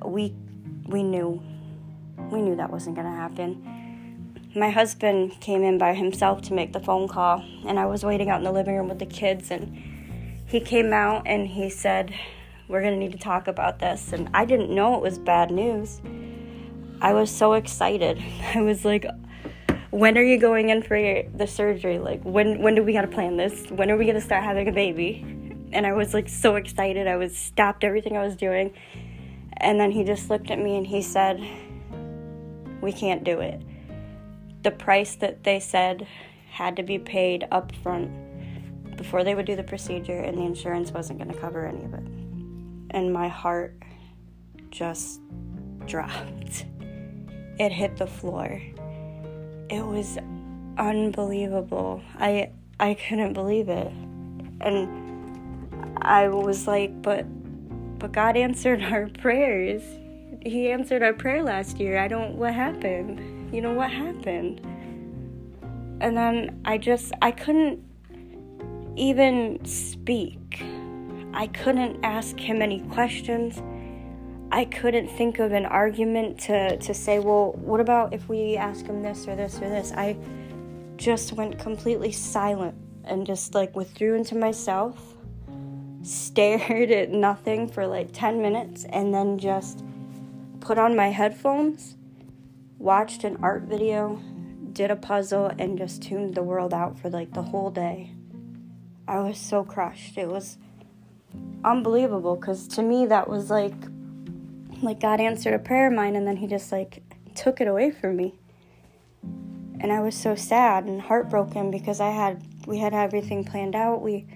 we 0.04 0.34
we 0.86 1.02
knew 1.02 1.42
we 2.30 2.42
knew 2.42 2.56
that 2.56 2.70
wasn't 2.70 2.96
going 2.96 3.06
to 3.06 3.16
happen. 3.16 3.66
My 4.54 4.70
husband 4.70 5.40
came 5.40 5.62
in 5.62 5.78
by 5.78 5.94
himself 5.94 6.42
to 6.42 6.54
make 6.54 6.72
the 6.72 6.80
phone 6.80 7.06
call, 7.08 7.44
and 7.66 7.78
I 7.78 7.86
was 7.86 8.04
waiting 8.04 8.30
out 8.30 8.38
in 8.38 8.44
the 8.44 8.52
living 8.52 8.76
room 8.76 8.88
with 8.88 8.98
the 8.98 9.06
kids, 9.06 9.50
and 9.50 9.76
he 10.46 10.60
came 10.60 10.92
out 10.92 11.22
and 11.26 11.46
he 11.46 11.70
said, 11.70 12.12
We're 12.68 12.80
going 12.82 12.94
to 12.94 12.98
need 12.98 13.12
to 13.12 13.18
talk 13.18 13.46
about 13.46 13.78
this. 13.78 14.12
And 14.12 14.28
I 14.34 14.44
didn't 14.44 14.74
know 14.74 14.96
it 14.96 15.02
was 15.02 15.18
bad 15.18 15.50
news. 15.50 16.00
I 17.00 17.12
was 17.12 17.30
so 17.30 17.52
excited. 17.54 18.22
I 18.54 18.60
was 18.62 18.84
like, 18.84 19.06
when 19.90 20.16
are 20.16 20.22
you 20.22 20.38
going 20.38 20.70
in 20.70 20.82
for 20.82 21.22
the 21.34 21.46
surgery? 21.46 21.98
Like, 21.98 22.22
when 22.22 22.62
when 22.62 22.74
do 22.74 22.82
we 22.82 22.92
got 22.92 23.02
to 23.02 23.08
plan 23.08 23.36
this? 23.36 23.68
When 23.70 23.90
are 23.90 23.96
we 23.96 24.06
gonna 24.06 24.20
start 24.20 24.44
having 24.44 24.68
a 24.68 24.72
baby? 24.72 25.24
And 25.72 25.86
I 25.86 25.92
was 25.92 26.14
like 26.14 26.28
so 26.28 26.56
excited. 26.56 27.06
I 27.06 27.16
was 27.16 27.36
stopped 27.36 27.84
everything 27.84 28.16
I 28.16 28.24
was 28.24 28.36
doing, 28.36 28.74
and 29.56 29.78
then 29.78 29.90
he 29.90 30.04
just 30.04 30.30
looked 30.30 30.50
at 30.50 30.58
me 30.58 30.76
and 30.76 30.86
he 30.86 31.02
said, 31.02 31.40
we 32.80 32.92
can't 32.92 33.24
do 33.24 33.40
it. 33.40 33.62
The 34.62 34.70
price 34.70 35.14
that 35.16 35.44
they 35.44 35.60
said 35.60 36.06
had 36.50 36.76
to 36.76 36.82
be 36.82 36.98
paid 36.98 37.46
up 37.50 37.72
front 37.76 38.10
before 38.96 39.24
they 39.24 39.34
would 39.34 39.46
do 39.46 39.56
the 39.56 39.62
procedure, 39.62 40.18
and 40.18 40.36
the 40.36 40.42
insurance 40.42 40.90
wasn't 40.90 41.18
going 41.18 41.32
to 41.32 41.38
cover 41.38 41.66
any 41.66 41.84
of 41.84 41.94
it. 41.94 42.04
And 42.90 43.12
my 43.12 43.28
heart 43.28 43.80
just 44.70 45.20
dropped. 45.86 46.66
It 47.58 47.72
hit 47.72 47.96
the 47.96 48.06
floor. 48.06 48.60
It 49.70 49.86
was 49.86 50.18
unbelievable. 50.76 52.02
I 52.18 52.50
I 52.78 52.94
couldn't 52.94 53.32
believe 53.32 53.68
it. 53.68 53.92
And 54.60 55.96
I 56.02 56.28
was 56.28 56.66
like, 56.66 57.00
but 57.00 57.24
but 57.98 58.12
God 58.12 58.36
answered 58.36 58.82
our 58.92 59.08
prayers 59.08 59.82
he 60.42 60.70
answered 60.70 61.02
our 61.02 61.12
prayer 61.12 61.42
last 61.42 61.78
year. 61.78 61.98
I 61.98 62.08
don't 62.08 62.36
what 62.36 62.54
happened? 62.54 63.54
You 63.54 63.60
know 63.60 63.72
what 63.72 63.90
happened? 63.90 64.60
And 66.00 66.16
then 66.16 66.60
I 66.64 66.78
just 66.78 67.12
I 67.20 67.30
couldn't 67.30 67.82
even 68.96 69.64
speak. 69.64 70.62
I 71.32 71.46
couldn't 71.48 72.02
ask 72.04 72.38
him 72.38 72.62
any 72.62 72.80
questions. 72.88 73.62
I 74.52 74.64
couldn't 74.64 75.08
think 75.08 75.38
of 75.38 75.52
an 75.52 75.64
argument 75.64 76.40
to, 76.40 76.76
to 76.76 76.92
say, 76.92 77.20
well, 77.20 77.52
what 77.52 77.80
about 77.80 78.12
if 78.12 78.28
we 78.28 78.56
ask 78.56 78.84
him 78.84 79.00
this 79.00 79.28
or 79.28 79.36
this 79.36 79.56
or 79.58 79.68
this? 79.68 79.92
I 79.92 80.16
just 80.96 81.32
went 81.34 81.58
completely 81.58 82.10
silent 82.10 82.74
and 83.04 83.24
just 83.24 83.54
like 83.54 83.76
withdrew 83.76 84.16
into 84.16 84.34
myself, 84.34 85.16
stared 86.02 86.90
at 86.90 87.10
nothing 87.10 87.68
for 87.68 87.86
like 87.86 88.10
10 88.12 88.42
minutes, 88.42 88.84
and 88.88 89.14
then 89.14 89.38
just 89.38 89.84
put 90.58 90.78
on 90.78 90.96
my 90.96 91.10
headphones, 91.10 91.96
watched 92.78 93.22
an 93.22 93.36
art 93.42 93.62
video, 93.62 94.20
did 94.72 94.90
a 94.90 94.96
puzzle, 94.96 95.52
and 95.60 95.78
just 95.78 96.02
tuned 96.02 96.34
the 96.34 96.42
world 96.42 96.74
out 96.74 96.98
for 96.98 97.08
like 97.08 97.32
the 97.34 97.42
whole 97.42 97.70
day. 97.70 98.14
I 99.06 99.20
was 99.20 99.38
so 99.38 99.62
crushed. 99.62 100.18
It 100.18 100.28
was 100.28 100.58
unbelievable 101.64 102.34
because 102.34 102.66
to 102.66 102.82
me 102.82 103.06
that 103.06 103.28
was 103.28 103.48
like 103.48 103.74
like 104.82 105.00
God 105.00 105.20
answered 105.20 105.54
a 105.54 105.58
prayer 105.58 105.88
of 105.88 105.92
mine 105.92 106.16
and 106.16 106.26
then 106.26 106.36
he 106.36 106.46
just 106.46 106.72
like 106.72 107.02
took 107.34 107.60
it 107.60 107.68
away 107.68 107.90
from 107.90 108.16
me. 108.16 108.34
And 109.22 109.92
I 109.92 110.00
was 110.00 110.14
so 110.14 110.34
sad 110.34 110.84
and 110.84 111.00
heartbroken 111.00 111.70
because 111.70 112.00
I 112.00 112.10
had 112.10 112.44
we 112.66 112.78
had 112.78 112.92
everything 112.92 113.44
planned 113.44 113.74
out. 113.74 114.02
We 114.02 114.26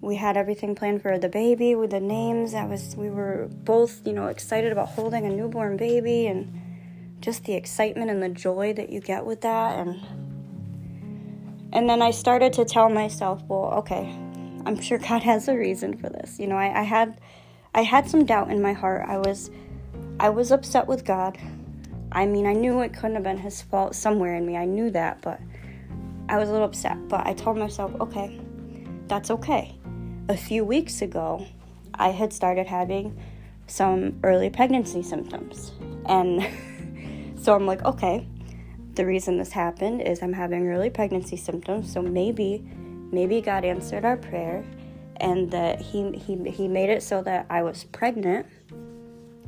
we 0.00 0.16
had 0.16 0.36
everything 0.36 0.74
planned 0.74 1.02
for 1.02 1.18
the 1.18 1.28
baby 1.28 1.74
with 1.74 1.90
the 1.90 2.00
names. 2.00 2.54
I 2.54 2.64
was 2.64 2.96
we 2.96 3.10
were 3.10 3.48
both, 3.52 4.06
you 4.06 4.12
know, 4.12 4.26
excited 4.26 4.72
about 4.72 4.88
holding 4.88 5.26
a 5.26 5.30
newborn 5.30 5.76
baby 5.76 6.26
and 6.26 6.60
just 7.20 7.44
the 7.44 7.54
excitement 7.54 8.10
and 8.10 8.22
the 8.22 8.28
joy 8.28 8.72
that 8.72 8.90
you 8.90 9.00
get 9.00 9.24
with 9.24 9.42
that 9.42 9.78
and 9.78 10.00
and 11.74 11.88
then 11.88 12.02
I 12.02 12.10
started 12.10 12.52
to 12.54 12.66
tell 12.66 12.90
myself, 12.90 13.42
well, 13.48 13.72
okay, 13.78 14.14
I'm 14.66 14.78
sure 14.78 14.98
God 14.98 15.22
has 15.22 15.48
a 15.48 15.56
reason 15.56 15.96
for 15.96 16.10
this. 16.10 16.38
You 16.38 16.46
know, 16.46 16.56
I, 16.56 16.80
I 16.80 16.82
had 16.82 17.18
I 17.74 17.82
had 17.82 18.08
some 18.08 18.26
doubt 18.26 18.50
in 18.50 18.60
my 18.60 18.74
heart. 18.74 19.08
I 19.08 19.16
was 19.16 19.50
I 20.22 20.30
was 20.30 20.52
upset 20.52 20.86
with 20.86 21.04
God. 21.04 21.36
I 22.12 22.26
mean, 22.26 22.46
I 22.46 22.52
knew 22.52 22.80
it 22.80 22.94
couldn't 22.94 23.14
have 23.14 23.24
been 23.24 23.38
his 23.38 23.60
fault 23.60 23.94
somewhere 23.94 24.36
in 24.36 24.46
me. 24.46 24.56
I 24.56 24.64
knew 24.64 24.90
that, 24.90 25.20
but 25.20 25.40
I 26.28 26.38
was 26.38 26.48
a 26.48 26.52
little 26.52 26.66
upset. 26.66 26.96
But 27.08 27.26
I 27.26 27.34
told 27.34 27.58
myself, 27.58 27.92
okay, 28.00 28.40
that's 29.08 29.30
okay 29.30 29.76
a 30.28 30.36
few 30.36 30.64
weeks 30.64 31.02
ago, 31.02 31.46
I 31.94 32.08
had 32.08 32.32
started 32.32 32.66
having 32.66 33.18
some 33.66 34.18
early 34.22 34.50
pregnancy 34.50 35.02
symptoms. 35.02 35.72
And 36.06 36.48
so 37.40 37.54
I'm 37.54 37.66
like, 37.66 37.84
okay, 37.84 38.26
the 38.94 39.06
reason 39.06 39.38
this 39.38 39.52
happened 39.52 40.02
is 40.02 40.22
I'm 40.22 40.32
having 40.32 40.68
early 40.68 40.90
pregnancy 40.90 41.36
symptoms, 41.36 41.92
so 41.92 42.02
maybe 42.02 42.64
maybe 43.10 43.42
God 43.42 43.64
answered 43.64 44.06
our 44.06 44.16
prayer 44.16 44.64
and 45.18 45.50
that 45.50 45.80
he 45.80 46.12
he 46.12 46.50
he 46.50 46.68
made 46.68 46.88
it 46.88 47.02
so 47.02 47.22
that 47.22 47.46
I 47.50 47.62
was 47.62 47.84
pregnant 47.84 48.46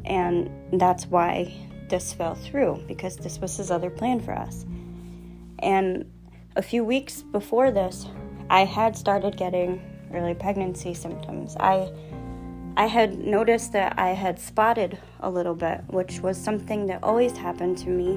and 0.05 0.51
that's 0.81 1.07
why 1.07 1.55
this 1.89 2.13
fell 2.13 2.35
through 2.35 2.83
because 2.87 3.17
this 3.17 3.39
was 3.39 3.57
his 3.57 3.71
other 3.71 3.91
plan 3.91 4.21
for 4.21 4.33
us. 4.33 4.65
And 5.61 6.11
a 6.57 6.63
few 6.63 6.85
weeks 6.85 7.23
before 7.23 7.71
this, 7.71 8.07
I 8.51 8.65
had 8.65 8.97
started 8.97 9.37
getting 9.37 9.83
early 10.13 10.35
pregnancy 10.35 10.95
symptoms. 10.95 11.57
I 11.59 11.91
I 12.77 12.87
had 12.87 13.19
noticed 13.19 13.73
that 13.73 13.97
I 13.99 14.09
had 14.09 14.39
spotted 14.41 14.99
a 15.21 15.31
little 15.31 15.55
bit, 15.55 15.83
which 15.87 16.21
was 16.21 16.37
something 16.37 16.87
that 16.87 17.05
always 17.05 17.37
happened 17.37 17.79
to 17.79 17.89
me 17.89 18.17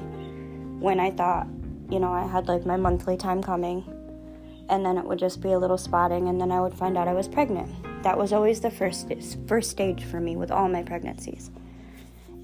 when 0.80 0.98
I 0.98 1.12
thought, 1.12 1.46
you 1.88 2.00
know, 2.00 2.12
I 2.12 2.26
had 2.26 2.48
like 2.48 2.66
my 2.66 2.76
monthly 2.76 3.16
time 3.16 3.40
coming 3.40 3.84
and 4.68 4.84
then 4.84 4.98
it 4.98 5.04
would 5.04 5.18
just 5.18 5.40
be 5.40 5.52
a 5.52 5.58
little 5.58 5.78
spotting 5.78 6.28
and 6.28 6.40
then 6.40 6.50
I 6.50 6.60
would 6.60 6.74
find 6.74 6.98
out 6.98 7.06
I 7.06 7.12
was 7.12 7.28
pregnant. 7.28 7.70
That 8.02 8.18
was 8.18 8.32
always 8.32 8.60
the 8.60 8.70
first 8.70 9.08
first 9.46 9.70
stage 9.70 10.04
for 10.04 10.20
me 10.20 10.36
with 10.36 10.50
all 10.50 10.68
my 10.68 10.82
pregnancies. 10.82 11.50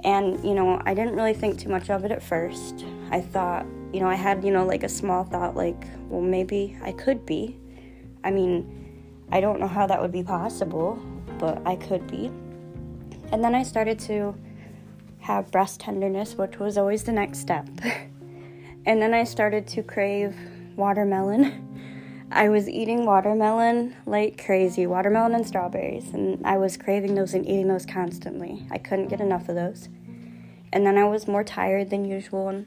And, 0.05 0.43
you 0.45 0.55
know, 0.55 0.81
I 0.85 0.93
didn't 0.93 1.17
really 1.17 1.33
think 1.33 1.59
too 1.59 1.71
much 1.71 1.89
of 1.89 2.05
it 2.05 2.13
at 2.13 2.23
first. 2.23 2.85
I 3.11 3.23
thought, 3.23 3.65
you 3.93 4.01
know, 4.01 4.09
I 4.09 4.15
had, 4.15 4.45
you 4.45 4.51
know, 4.51 4.67
like 4.67 4.83
a 4.83 4.89
small 4.89 5.25
thought 5.25 5.57
like, 5.57 5.87
well, 6.09 6.21
maybe 6.21 6.77
I 6.83 6.93
could 6.93 7.25
be. 7.25 7.59
I 8.23 8.31
mean, 8.31 9.25
I 9.33 9.41
don't 9.41 9.61
know 9.61 9.67
how 9.67 9.87
that 9.87 10.01
would 10.01 10.13
be 10.13 10.23
possible, 10.23 10.99
but 11.39 11.61
I 11.67 11.77
could 11.77 12.07
be. 12.07 12.27
And 13.33 13.43
then 13.43 13.55
I 13.55 13.63
started 13.63 13.99
to 14.01 14.35
have 15.21 15.51
breast 15.51 15.81
tenderness, 15.81 16.35
which 16.35 16.59
was 16.59 16.77
always 16.77 17.05
the 17.05 17.13
next 17.13 17.39
step. 17.39 17.67
and 18.87 19.01
then 19.01 19.15
I 19.15 19.25
started 19.25 19.67
to 19.69 19.83
crave 19.83 20.37
watermelon. 20.77 21.61
I 22.31 22.49
was 22.49 22.69
eating 22.69 23.07
watermelon 23.07 23.95
like 24.07 24.45
crazy, 24.45 24.87
watermelon 24.87 25.35
and 25.35 25.47
strawberries, 25.47 26.13
and 26.13 26.45
I 26.45 26.59
was 26.59 26.77
craving 26.77 27.15
those 27.15 27.33
and 27.33 27.47
eating 27.47 27.69
those 27.69 27.87
constantly. 27.87 28.67
I 28.71 28.79
couldn't 28.79 29.09
get 29.09 29.21
enough 29.21 29.49
of 29.49 29.55
those. 29.55 29.89
And 30.75 30.85
then 30.85 30.99
I 30.99 31.05
was 31.05 31.27
more 31.27 31.45
tired 31.45 31.89
than 31.89 32.05
usual 32.05 32.49
and 32.49 32.67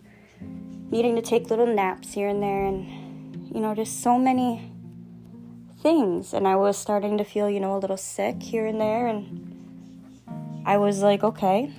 needing 0.90 1.16
to 1.18 1.22
take 1.22 1.50
little 1.50 1.68
naps 1.68 2.14
here 2.14 2.30
and 2.30 2.42
there 2.42 2.66
and 2.66 3.08
you 3.54 3.62
know, 3.62 3.74
just 3.74 4.02
so 4.02 4.18
many 4.18 4.72
things. 5.82 6.34
And 6.34 6.48
I 6.48 6.56
was 6.56 6.78
starting 6.78 7.18
to 7.18 7.24
feel, 7.24 7.50
you 7.50 7.60
know, 7.60 7.76
a 7.76 7.80
little 7.80 7.98
sick 7.98 8.42
here 8.42 8.66
and 8.66 8.80
there. 8.80 9.08
And 9.08 10.64
I 10.66 10.78
was 10.78 11.02
like, 11.02 11.24
okay, 11.24 11.72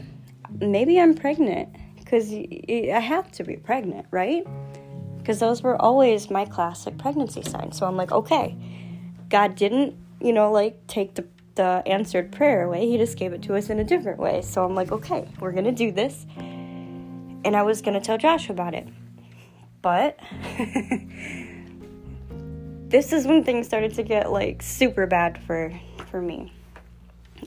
maybe 0.58 1.00
I'm 1.00 1.14
pregnant 1.14 1.68
because 1.96 2.32
I 2.32 3.00
have 3.00 3.30
to 3.32 3.44
be 3.44 3.56
pregnant, 3.56 4.06
right? 4.10 4.46
Because 5.18 5.40
those 5.40 5.62
were 5.62 5.80
always 5.80 6.30
my 6.30 6.44
classic 6.46 6.96
pregnancy 6.98 7.42
signs. 7.42 7.78
So 7.78 7.86
I'm 7.86 7.96
like, 7.96 8.12
okay, 8.12 8.56
God 9.28 9.54
didn't, 9.54 9.94
you 10.20 10.32
know, 10.32 10.50
like 10.50 10.86
take 10.86 11.14
the, 11.14 11.26
the 11.58 11.82
answered 11.86 12.30
prayer 12.30 12.62
away. 12.62 12.88
He 12.88 12.96
just 12.96 13.18
gave 13.18 13.32
it 13.32 13.42
to 13.42 13.56
us 13.56 13.68
in 13.68 13.80
a 13.80 13.84
different 13.84 14.20
way. 14.20 14.42
So 14.42 14.64
I'm 14.64 14.76
like, 14.76 14.92
okay, 14.92 15.28
we're 15.40 15.50
going 15.50 15.64
to 15.64 15.72
do 15.72 15.90
this. 15.90 16.24
And 16.38 17.56
I 17.56 17.62
was 17.62 17.82
going 17.82 17.94
to 17.94 18.00
tell 18.00 18.16
Josh 18.16 18.48
about 18.48 18.74
it. 18.74 18.86
But 19.82 20.18
this 22.88 23.12
is 23.12 23.26
when 23.26 23.42
things 23.42 23.66
started 23.66 23.92
to 23.94 24.04
get 24.04 24.30
like 24.30 24.62
super 24.62 25.06
bad 25.06 25.42
for 25.42 25.72
for 26.10 26.22
me. 26.22 26.52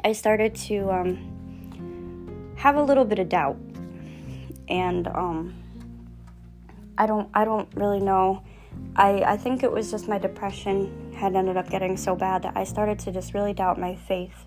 I 0.03 0.11
started 0.11 0.55
to 0.55 0.91
um, 0.91 2.53
have 2.57 2.75
a 2.75 2.83
little 2.83 3.05
bit 3.05 3.19
of 3.19 3.29
doubt, 3.29 3.57
and 4.69 5.07
um, 5.07 5.53
I 6.97 7.05
don't 7.05 7.29
I 7.33 7.43
don't 7.45 7.67
really 7.75 7.99
know. 7.99 8.43
I 8.95 9.23
I 9.23 9.37
think 9.37 9.63
it 9.63 9.71
was 9.71 9.91
just 9.91 10.07
my 10.07 10.17
depression 10.17 11.13
had 11.15 11.35
ended 11.35 11.57
up 11.57 11.69
getting 11.69 11.97
so 11.97 12.15
bad 12.15 12.43
that 12.43 12.53
I 12.55 12.63
started 12.63 12.99
to 12.99 13.11
just 13.11 13.33
really 13.33 13.53
doubt 13.53 13.79
my 13.79 13.95
faith, 13.95 14.45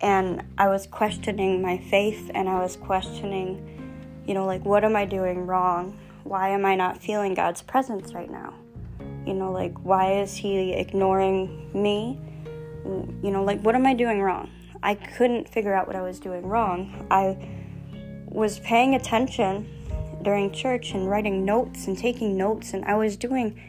and 0.00 0.42
I 0.58 0.68
was 0.68 0.86
questioning 0.86 1.62
my 1.62 1.78
faith, 1.78 2.30
and 2.34 2.48
I 2.48 2.60
was 2.60 2.76
questioning, 2.76 4.22
you 4.26 4.34
know, 4.34 4.46
like 4.46 4.64
what 4.64 4.84
am 4.84 4.96
I 4.96 5.04
doing 5.04 5.46
wrong? 5.46 5.98
Why 6.24 6.50
am 6.50 6.64
I 6.64 6.76
not 6.76 7.02
feeling 7.02 7.34
God's 7.34 7.62
presence 7.62 8.14
right 8.14 8.30
now? 8.30 8.54
You 9.26 9.34
know, 9.34 9.52
like, 9.52 9.76
why 9.78 10.20
is 10.20 10.34
he 10.36 10.72
ignoring 10.72 11.70
me? 11.72 12.18
You 12.84 13.30
know, 13.30 13.44
like, 13.44 13.60
what 13.62 13.74
am 13.74 13.86
I 13.86 13.94
doing 13.94 14.20
wrong? 14.20 14.50
I 14.82 14.94
couldn't 14.94 15.48
figure 15.48 15.72
out 15.72 15.86
what 15.86 15.94
I 15.94 16.02
was 16.02 16.18
doing 16.18 16.44
wrong. 16.46 17.06
I 17.10 17.36
was 18.26 18.58
paying 18.60 18.94
attention 18.94 19.68
during 20.22 20.52
church 20.52 20.92
and 20.92 21.08
writing 21.08 21.44
notes 21.44 21.86
and 21.86 21.96
taking 21.96 22.36
notes, 22.36 22.74
and 22.74 22.84
I 22.84 22.94
was 22.94 23.16
doing, 23.16 23.60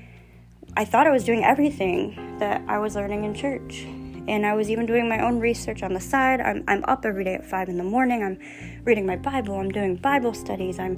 I 0.78 0.86
thought 0.86 1.08
I 1.08 1.12
was 1.12 1.24
doing 1.24 1.44
everything 1.44 2.38
that 2.40 2.62
I 2.68 2.80
was 2.80 2.96
learning 2.96 3.24
in 3.24 3.34
church. 3.34 3.86
And 4.26 4.46
I 4.46 4.54
was 4.54 4.70
even 4.70 4.86
doing 4.86 5.10
my 5.10 5.20
own 5.20 5.40
research 5.40 5.84
on 5.84 5.94
the 5.94 6.00
side. 6.00 6.40
I'm, 6.40 6.64
I'm 6.68 6.86
up 6.86 7.06
every 7.06 7.26
day 7.26 7.34
at 7.34 7.46
5 7.46 7.68
in 7.68 7.78
the 7.78 7.84
morning. 7.84 8.24
I'm 8.24 8.40
reading 8.86 9.06
my 9.06 9.18
Bible. 9.18 9.56
I'm 9.56 9.70
doing 9.70 9.98
Bible 9.98 10.34
studies. 10.34 10.80
I'm 10.80 10.98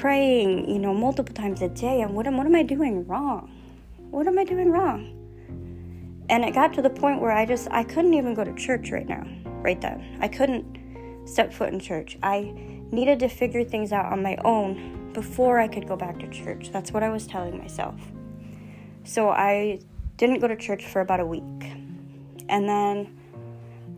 praying, 0.00 0.68
you 0.68 0.78
know, 0.78 0.92
multiple 0.92 1.34
times 1.34 1.62
a 1.62 1.68
day. 1.70 2.02
And 2.02 2.14
what 2.14 2.26
am, 2.26 2.36
what 2.36 2.46
am 2.46 2.54
I 2.54 2.62
doing 2.62 3.06
wrong? 3.06 3.58
what 4.10 4.26
am 4.26 4.38
I 4.38 4.44
doing 4.44 4.70
wrong? 4.70 5.14
And 6.30 6.44
it 6.44 6.54
got 6.54 6.72
to 6.74 6.82
the 6.82 6.90
point 6.90 7.20
where 7.20 7.32
I 7.32 7.46
just 7.46 7.68
I 7.70 7.84
couldn't 7.84 8.14
even 8.14 8.34
go 8.34 8.44
to 8.44 8.54
church 8.54 8.90
right 8.90 9.08
now, 9.08 9.26
right 9.62 9.80
then. 9.80 10.18
I 10.20 10.28
couldn't 10.28 11.26
step 11.26 11.52
foot 11.52 11.72
in 11.72 11.80
church. 11.80 12.18
I 12.22 12.77
needed 12.90 13.18
to 13.20 13.28
figure 13.28 13.64
things 13.64 13.92
out 13.92 14.12
on 14.12 14.22
my 14.22 14.36
own 14.44 15.12
before 15.12 15.58
I 15.58 15.68
could 15.68 15.86
go 15.86 15.96
back 15.96 16.18
to 16.20 16.28
church. 16.30 16.70
That's 16.70 16.92
what 16.92 17.02
I 17.02 17.10
was 17.10 17.26
telling 17.26 17.58
myself. 17.58 18.00
So 19.04 19.30
I 19.30 19.80
didn't 20.16 20.40
go 20.40 20.48
to 20.48 20.56
church 20.56 20.86
for 20.86 21.00
about 21.00 21.20
a 21.20 21.26
week. 21.26 21.72
And 22.48 22.68
then 22.68 23.18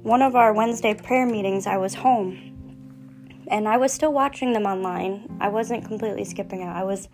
one 0.03 0.23
of 0.23 0.35
our 0.37 0.53
Wednesday 0.53 0.95
prayer 0.95 1.27
meetings, 1.27 1.67
I 1.67 1.77
was 1.77 1.95
home. 1.95 2.47
And 3.49 3.67
I 3.67 3.77
was 3.77 3.93
still 3.93 4.13
watching 4.13 4.53
them 4.53 4.65
online. 4.65 5.37
I 5.41 5.49
wasn't 5.49 5.85
completely 5.85 6.25
skipping 6.25 6.63
out. 6.63 6.77
I 6.77 6.85
was 6.85 7.09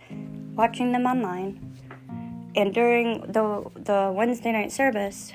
watching 0.54 0.92
them 0.92 1.06
online 1.06 1.66
and 2.56 2.72
during 2.72 3.20
the 3.20 3.70
the 3.74 4.10
Wednesday 4.14 4.50
night 4.50 4.72
service, 4.72 5.32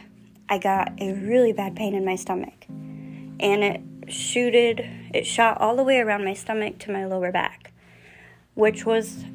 I 0.49 0.57
got 0.57 0.91
a 0.99 1.13
really 1.13 1.53
bad 1.53 1.75
pain 1.75 1.93
in 1.93 2.03
my 2.03 2.15
stomach, 2.15 2.65
and 2.67 3.63
it 3.63 3.81
shooted 4.11 4.87
it 5.13 5.25
shot 5.25 5.59
all 5.59 5.75
the 5.75 5.83
way 5.83 5.99
around 5.99 6.23
my 6.23 6.33
stomach 6.33 6.79
to 6.79 6.91
my 6.91 7.05
lower 7.05 7.31
back, 7.31 7.73
which 8.53 8.85
was 8.85 9.25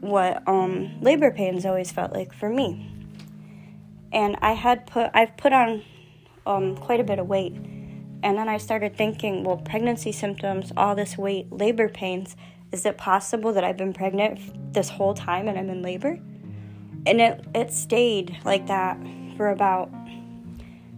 what 0.00 0.46
um, 0.46 1.00
labor 1.00 1.30
pains 1.30 1.64
always 1.64 1.90
felt 1.90 2.12
like 2.12 2.32
for 2.32 2.48
me. 2.48 2.92
And 4.12 4.36
I 4.40 4.52
had 4.52 4.86
put 4.86 5.10
I've 5.14 5.36
put 5.36 5.52
on 5.52 5.82
um, 6.46 6.76
quite 6.76 7.00
a 7.00 7.04
bit 7.04 7.18
of 7.18 7.26
weight, 7.26 7.54
and 7.54 8.38
then 8.38 8.48
I 8.48 8.58
started 8.58 8.96
thinking, 8.96 9.44
well, 9.44 9.58
pregnancy 9.58 10.12
symptoms, 10.12 10.72
all 10.76 10.94
this 10.94 11.18
weight, 11.18 11.52
labor 11.52 11.88
pains. 11.88 12.36
Is 12.72 12.84
it 12.84 12.98
possible 12.98 13.52
that 13.52 13.62
I've 13.62 13.76
been 13.76 13.92
pregnant 13.92 14.72
this 14.72 14.88
whole 14.88 15.14
time 15.14 15.46
and 15.48 15.56
I'm 15.56 15.70
in 15.70 15.82
labor? 15.82 16.18
and 17.06 17.20
it, 17.20 17.44
it 17.54 17.72
stayed 17.72 18.36
like 18.44 18.66
that 18.66 18.98
for 19.36 19.50
about 19.50 19.90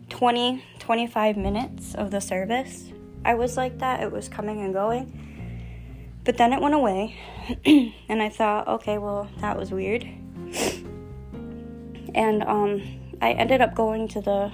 20 0.09 0.65
25 0.79 1.37
minutes 1.37 1.95
of 1.95 2.11
the 2.11 2.21
service 2.21 2.91
i 3.25 3.35
was 3.35 3.57
like 3.57 3.79
that 3.79 4.03
it 4.03 4.11
was 4.13 4.29
coming 4.29 4.61
and 4.63 4.73
going. 4.73 5.25
But 6.25 6.37
then 6.37 6.53
it 6.53 6.61
went 6.61 6.75
away 6.75 7.17
and 7.65 8.23
i 8.23 8.29
thought 8.29 8.69
okay 8.69 8.99
well 8.99 9.29
that 9.41 9.59
was 9.59 9.71
weird. 9.71 10.07
And 12.15 12.43
um, 12.43 12.83
i 13.21 13.33
ended 13.33 13.61
up 13.61 13.75
going 13.75 14.09
to 14.09 14.21
the 14.21 14.51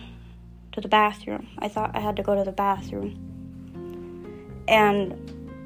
to 0.73 0.81
the 0.81 0.89
bathroom. 0.89 1.49
I 1.59 1.69
thought 1.69 1.93
i 1.95 2.01
had 2.01 2.17
to 2.17 2.23
go 2.23 2.35
to 2.35 2.45
the 2.45 2.53
bathroom. 2.53 3.17
And 4.69 5.15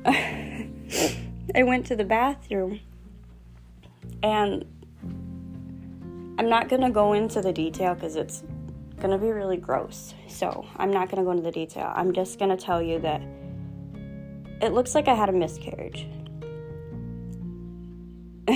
i 0.06 1.62
went 1.62 1.86
to 1.86 1.96
the 1.96 2.04
bathroom 2.04 2.80
and 4.22 4.64
I'm 6.38 6.48
not 6.48 6.68
to 6.68 6.90
go 6.90 7.14
into 7.14 7.40
the 7.40 7.52
detail 7.52 7.94
because 7.94 8.16
it's 8.16 8.44
to 9.12 9.18
be 9.18 9.30
really 9.30 9.56
gross. 9.56 10.14
So 10.26 10.66
I'm 10.76 10.92
not 10.92 11.08
to 11.18 11.24
go 11.24 11.30
into 11.30 11.42
the 11.42 11.52
detail. 11.52 11.92
I'm 11.94 12.12
just 12.12 12.38
to 12.56 12.62
tell 12.62 12.82
you 12.82 12.98
that 13.00 13.22
it 14.60 14.72
looks 14.72 14.94
like 14.94 15.08
I 15.08 15.14
had 15.14 15.28
a 15.28 15.32
miscarriage. 15.32 16.06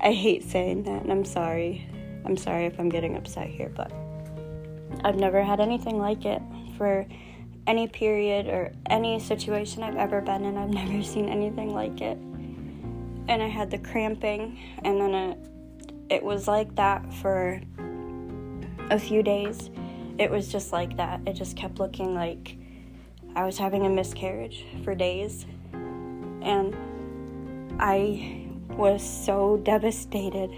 I 0.00 0.12
hate 0.12 0.44
saying 0.44 0.84
that, 0.84 1.02
and 1.02 1.12
I'm 1.12 1.24
sorry. 1.24 1.88
I'm 2.24 2.36
sorry 2.36 2.66
if 2.66 2.78
I'm 2.78 2.88
getting 2.88 3.16
upset 3.16 3.48
here, 3.48 3.72
but 3.74 3.90
I've 5.04 5.16
never 5.16 5.42
had 5.42 5.60
anything 5.60 5.98
like 5.98 6.24
it 6.24 6.40
for 6.76 7.06
any 7.66 7.88
period 7.88 8.46
or 8.46 8.72
any 8.90 9.18
situation 9.20 9.82
I've 9.82 9.96
ever 9.96 10.20
been 10.20 10.44
in. 10.44 10.56
I've 10.56 10.70
never 10.70 11.02
seen 11.02 11.28
anything 11.28 11.74
like 11.74 12.00
it. 12.00 12.18
And 13.28 13.42
I 13.42 13.48
had 13.48 13.70
the 13.70 13.78
cramping, 13.78 14.58
and 14.84 15.00
then 15.00 15.14
it 15.14 15.38
it 16.10 16.22
was 16.22 16.46
like 16.46 16.74
that 16.74 17.12
for 17.14 17.60
a 18.90 18.98
few 18.98 19.22
days. 19.22 19.70
It 20.18 20.30
was 20.30 20.50
just 20.50 20.72
like 20.72 20.96
that. 20.96 21.20
It 21.26 21.34
just 21.34 21.56
kept 21.56 21.78
looking 21.78 22.14
like 22.14 22.56
I 23.34 23.44
was 23.44 23.58
having 23.58 23.86
a 23.86 23.88
miscarriage 23.88 24.64
for 24.84 24.94
days. 24.94 25.46
And 26.42 26.76
I 27.78 28.46
was 28.70 29.02
so 29.02 29.58
devastated. 29.58 30.50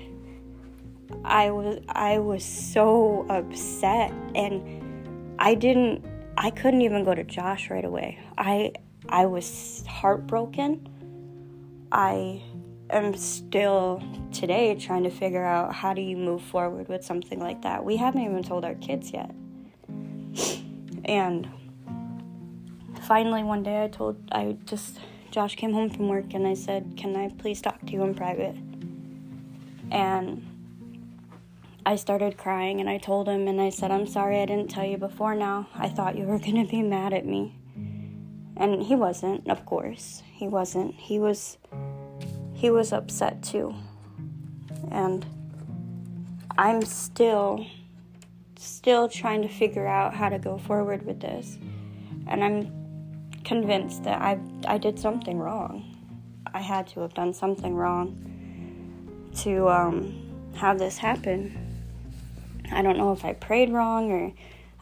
I 1.24 1.50
was 1.50 1.80
I 1.88 2.18
was 2.18 2.44
so 2.44 3.26
upset 3.28 4.12
and 4.34 5.34
I 5.38 5.54
didn't 5.54 6.04
I 6.36 6.50
couldn't 6.50 6.82
even 6.82 7.04
go 7.04 7.14
to 7.14 7.24
Josh 7.24 7.70
right 7.70 7.84
away. 7.84 8.18
I 8.36 8.72
I 9.08 9.26
was 9.26 9.84
heartbroken. 9.86 10.88
I 11.92 12.42
am 12.96 13.14
still 13.16 14.02
today 14.32 14.74
trying 14.74 15.04
to 15.04 15.10
figure 15.10 15.44
out 15.44 15.74
how 15.74 15.94
do 15.94 16.00
you 16.00 16.16
move 16.16 16.42
forward 16.42 16.88
with 16.88 17.04
something 17.04 17.40
like 17.40 17.62
that. 17.62 17.84
We 17.84 17.96
haven't 17.96 18.22
even 18.22 18.42
told 18.42 18.64
our 18.64 18.74
kids 18.74 19.12
yet. 19.12 19.34
And 21.04 21.48
finally 23.02 23.42
one 23.42 23.62
day 23.62 23.84
I 23.84 23.88
told 23.88 24.16
I 24.32 24.56
just 24.64 24.98
Josh 25.30 25.56
came 25.56 25.72
home 25.72 25.90
from 25.90 26.08
work 26.08 26.32
and 26.32 26.46
I 26.46 26.54
said, 26.54 26.94
"Can 26.96 27.16
I 27.16 27.28
please 27.28 27.60
talk 27.60 27.84
to 27.86 27.92
you 27.92 28.02
in 28.02 28.14
private?" 28.14 28.56
And 29.90 30.42
I 31.84 31.96
started 31.96 32.38
crying 32.38 32.80
and 32.80 32.88
I 32.88 32.98
told 32.98 33.28
him 33.28 33.48
and 33.48 33.60
I 33.60 33.70
said, 33.70 33.90
"I'm 33.90 34.06
sorry 34.06 34.40
I 34.40 34.46
didn't 34.46 34.70
tell 34.70 34.84
you 34.84 34.96
before 34.96 35.34
now. 35.34 35.68
I 35.74 35.88
thought 35.88 36.16
you 36.16 36.24
were 36.24 36.38
going 36.38 36.64
to 36.64 36.70
be 36.70 36.82
mad 36.82 37.12
at 37.12 37.26
me." 37.26 37.56
And 38.56 38.84
he 38.84 38.94
wasn't, 38.94 39.48
of 39.48 39.66
course. 39.66 40.22
He 40.32 40.46
wasn't. 40.46 40.94
He 40.94 41.18
was 41.18 41.58
he 42.54 42.70
was 42.70 42.92
upset 42.92 43.42
too. 43.42 43.74
And 44.90 45.26
I'm 46.56 46.82
still 46.82 47.66
still 48.56 49.08
trying 49.08 49.42
to 49.42 49.48
figure 49.48 49.86
out 49.86 50.14
how 50.14 50.28
to 50.28 50.38
go 50.38 50.56
forward 50.56 51.04
with 51.04 51.20
this. 51.20 51.58
And 52.26 52.42
I'm 52.42 52.72
convinced 53.44 54.04
that 54.04 54.22
I 54.22 54.38
I 54.66 54.78
did 54.78 54.98
something 54.98 55.38
wrong. 55.38 55.90
I 56.54 56.60
had 56.60 56.86
to 56.88 57.00
have 57.00 57.12
done 57.14 57.34
something 57.34 57.74
wrong 57.74 58.20
to 59.38 59.68
um, 59.68 60.52
have 60.54 60.78
this 60.78 60.96
happen. 60.96 61.60
I 62.72 62.80
don't 62.82 62.96
know 62.96 63.12
if 63.12 63.24
I 63.24 63.32
prayed 63.32 63.70
wrong 63.70 64.12
or 64.12 64.32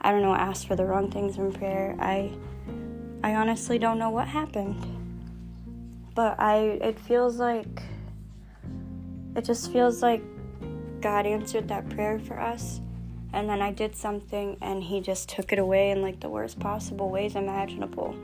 I 0.02 0.12
don't 0.12 0.22
know 0.22 0.34
asked 0.34 0.66
for 0.66 0.76
the 0.76 0.84
wrong 0.84 1.10
things 1.10 1.38
in 1.38 1.52
prayer. 1.52 1.96
I 1.98 2.30
I 3.24 3.34
honestly 3.34 3.78
don't 3.78 3.98
know 3.98 4.10
what 4.10 4.28
happened 4.28 5.01
but 6.14 6.38
I 6.38 6.78
it 6.82 6.98
feels 6.98 7.36
like 7.36 7.82
it 9.34 9.44
just 9.44 9.72
feels 9.72 10.02
like 10.02 10.22
God 11.00 11.26
answered 11.26 11.68
that 11.68 11.88
prayer 11.90 12.18
for 12.18 12.40
us. 12.40 12.80
And 13.34 13.48
then 13.48 13.62
I 13.62 13.72
did 13.72 13.96
something 13.96 14.58
and 14.60 14.82
he 14.82 15.00
just 15.00 15.28
took 15.28 15.52
it 15.52 15.58
away 15.58 15.90
in 15.90 16.02
like 16.02 16.20
the 16.20 16.28
worst 16.28 16.60
possible 16.60 17.08
ways 17.10 17.34
imaginable. 17.34 18.14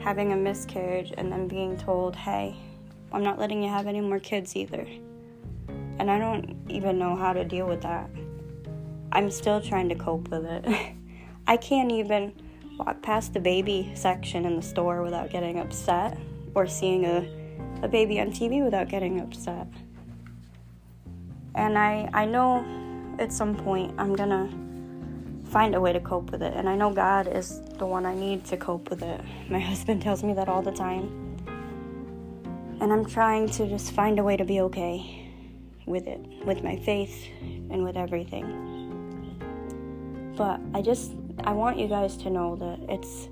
Having 0.00 0.32
a 0.32 0.36
miscarriage 0.36 1.12
and 1.16 1.30
then 1.30 1.46
being 1.46 1.76
told, 1.76 2.16
hey, 2.16 2.56
I'm 3.12 3.22
not 3.22 3.38
letting 3.38 3.62
you 3.62 3.68
have 3.68 3.86
any 3.86 4.00
more 4.00 4.18
kids 4.18 4.56
either. 4.56 4.86
And 5.98 6.10
I 6.10 6.18
don't 6.18 6.56
even 6.68 6.98
know 6.98 7.14
how 7.14 7.32
to 7.32 7.44
deal 7.44 7.66
with 7.66 7.82
that. 7.82 8.10
I'm 9.12 9.30
still 9.30 9.60
trying 9.60 9.88
to 9.90 9.94
cope 9.94 10.28
with 10.30 10.44
it. 10.44 10.66
I 11.46 11.56
can't 11.56 11.92
even 11.92 12.32
walk 12.78 13.02
past 13.02 13.34
the 13.34 13.40
baby 13.40 13.92
section 13.94 14.46
in 14.46 14.56
the 14.56 14.62
store 14.62 15.02
without 15.02 15.30
getting 15.30 15.60
upset 15.60 16.18
or 16.54 16.66
seeing 16.66 17.04
a, 17.04 17.26
a 17.82 17.88
baby 17.88 18.20
on 18.20 18.30
TV 18.30 18.64
without 18.64 18.88
getting 18.88 19.20
upset. 19.20 19.66
And 21.54 21.78
I, 21.78 22.08
I 22.12 22.24
know 22.24 22.64
at 23.18 23.32
some 23.32 23.54
point 23.54 23.94
I'm 23.98 24.14
gonna 24.14 24.48
find 25.50 25.74
a 25.74 25.80
way 25.80 25.92
to 25.92 26.00
cope 26.00 26.30
with 26.30 26.42
it. 26.42 26.54
And 26.54 26.68
I 26.68 26.76
know 26.76 26.92
God 26.92 27.26
is 27.26 27.60
the 27.78 27.86
one 27.86 28.06
I 28.06 28.14
need 28.14 28.44
to 28.46 28.56
cope 28.56 28.88
with 28.88 29.02
it. 29.02 29.20
My 29.50 29.58
husband 29.58 30.02
tells 30.02 30.22
me 30.22 30.32
that 30.34 30.48
all 30.48 30.62
the 30.62 30.72
time. 30.72 31.36
And 32.80 32.92
I'm 32.92 33.04
trying 33.04 33.48
to 33.50 33.68
just 33.68 33.92
find 33.92 34.18
a 34.18 34.22
way 34.22 34.36
to 34.36 34.44
be 34.44 34.60
okay 34.60 35.26
with 35.84 36.06
it, 36.06 36.20
with 36.46 36.62
my 36.62 36.76
faith 36.76 37.26
and 37.42 37.84
with 37.84 37.96
everything. 37.96 38.46
But 40.34 40.60
I 40.72 40.80
just 40.80 41.12
I 41.44 41.52
want 41.52 41.78
you 41.78 41.88
guys 41.88 42.16
to 42.18 42.30
know 42.30 42.56
that 42.56 42.78
it's 42.88 43.28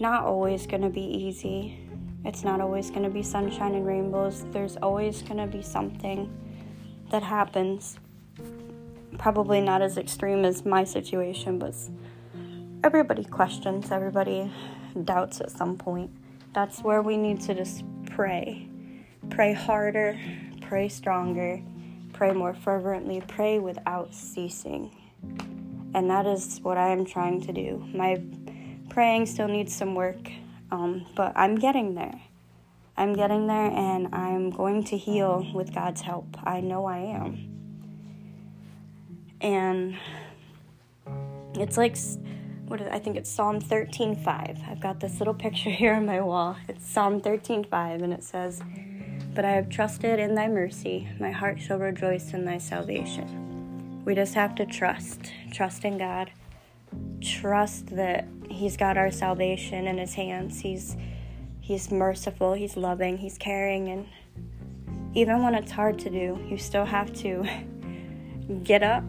not 0.00 0.24
always 0.24 0.66
to 0.66 0.88
be 0.88 1.02
easy. 1.02 1.87
It's 2.24 2.44
not 2.44 2.60
always 2.60 2.90
going 2.90 3.04
to 3.04 3.10
be 3.10 3.22
sunshine 3.22 3.74
and 3.74 3.86
rainbows. 3.86 4.44
There's 4.50 4.76
always 4.76 5.22
going 5.22 5.38
to 5.38 5.46
be 5.46 5.62
something 5.62 6.30
that 7.10 7.22
happens. 7.22 7.98
Probably 9.18 9.60
not 9.60 9.82
as 9.82 9.96
extreme 9.96 10.44
as 10.44 10.64
my 10.64 10.84
situation, 10.84 11.58
but 11.58 11.74
everybody 12.84 13.24
questions, 13.24 13.90
everybody 13.90 14.52
doubts 15.04 15.40
at 15.40 15.50
some 15.50 15.76
point. 15.76 16.10
That's 16.52 16.80
where 16.80 17.02
we 17.02 17.16
need 17.16 17.40
to 17.42 17.54
just 17.54 17.84
pray. 18.06 18.68
Pray 19.30 19.52
harder, 19.52 20.18
pray 20.60 20.88
stronger, 20.88 21.62
pray 22.12 22.32
more 22.32 22.54
fervently, 22.54 23.22
pray 23.26 23.58
without 23.58 24.14
ceasing. 24.14 24.94
And 25.94 26.10
that 26.10 26.26
is 26.26 26.60
what 26.62 26.76
I 26.76 26.88
am 26.88 27.04
trying 27.04 27.40
to 27.42 27.52
do. 27.52 27.84
My 27.94 28.22
praying 28.90 29.26
still 29.26 29.48
needs 29.48 29.74
some 29.74 29.94
work, 29.94 30.30
um, 30.70 31.06
but 31.14 31.32
I'm 31.36 31.56
getting 31.56 31.94
there. 31.94 32.20
I'm 32.96 33.14
getting 33.14 33.46
there 33.46 33.70
and 33.70 34.14
I'm 34.14 34.50
going 34.50 34.84
to 34.84 34.96
heal 34.96 35.46
with 35.54 35.72
God's 35.72 36.00
help. 36.00 36.36
I 36.44 36.60
know 36.60 36.84
I 36.84 36.98
am. 36.98 37.54
And 39.40 39.96
it's 41.54 41.76
like 41.76 41.96
what 42.66 42.80
is, 42.80 42.88
I 42.90 42.98
think 42.98 43.16
it's 43.16 43.30
Psalm 43.30 43.60
13:5. 43.60 44.68
I've 44.68 44.80
got 44.80 45.00
this 45.00 45.18
little 45.20 45.34
picture 45.34 45.70
here 45.82 45.94
on 45.94 46.06
my 46.06 46.20
wall. 46.20 46.56
It's 46.68 46.86
Psalm 46.86 47.20
13:5 47.20 48.02
and 48.02 48.12
it 48.12 48.24
says, 48.24 48.62
"But 49.34 49.44
I 49.44 49.52
have 49.52 49.68
trusted 49.68 50.18
in 50.18 50.34
thy 50.34 50.48
mercy; 50.48 51.08
my 51.18 51.30
heart 51.30 51.60
shall 51.60 51.78
rejoice 51.78 52.34
in 52.34 52.44
thy 52.44 52.58
salvation." 52.58 54.02
We 54.04 54.14
just 54.14 54.34
have 54.34 54.54
to 54.56 54.66
trust, 54.66 55.32
trust 55.52 55.84
in 55.84 55.98
God, 55.98 56.30
trust 57.20 57.88
that 57.88 58.26
He's 58.58 58.76
got 58.76 58.98
our 58.98 59.12
salvation 59.12 59.86
in 59.86 59.98
His 59.98 60.14
hands. 60.14 60.60
He's 60.60 60.96
He's 61.60 61.90
merciful, 61.90 62.54
He's 62.54 62.76
loving, 62.76 63.18
He's 63.18 63.38
caring, 63.38 63.88
and 63.88 64.08
even 65.14 65.42
when 65.42 65.54
it's 65.54 65.70
hard 65.70 65.98
to 66.00 66.10
do, 66.10 66.44
you 66.48 66.56
still 66.58 66.84
have 66.84 67.12
to 67.14 67.46
get 68.64 68.82
up 68.82 69.04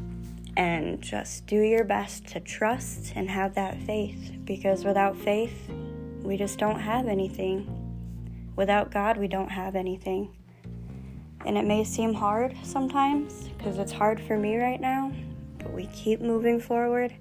and 0.56 1.02
just 1.02 1.48
do 1.48 1.62
your 1.62 1.84
best 1.84 2.28
to 2.28 2.40
trust 2.40 3.14
and 3.16 3.30
have 3.30 3.56
that 3.56 3.82
faith 3.84 4.34
because 4.44 4.84
without 4.84 5.18
faith, 5.18 5.70
we 6.22 6.38
just 6.38 6.60
don't 6.60 6.80
have 6.80 7.08
anything. 7.08 7.66
Without 8.56 8.92
God, 8.92 9.18
we 9.18 9.28
don't 9.28 9.50
have 9.50 9.76
anything. 9.76 10.36
And 11.46 11.58
it 11.58 11.66
may 11.66 11.84
seem 11.84 12.14
hard 12.14 12.56
sometimes 12.64 13.48
because 13.58 13.78
it's 13.78 13.94
hard 13.94 14.20
for 14.20 14.38
me 14.38 14.58
right 14.58 14.82
now, 14.82 15.14
but 15.58 15.72
we 15.72 15.88
keep 15.88 16.20
moving 16.20 16.60
forward 16.60 17.16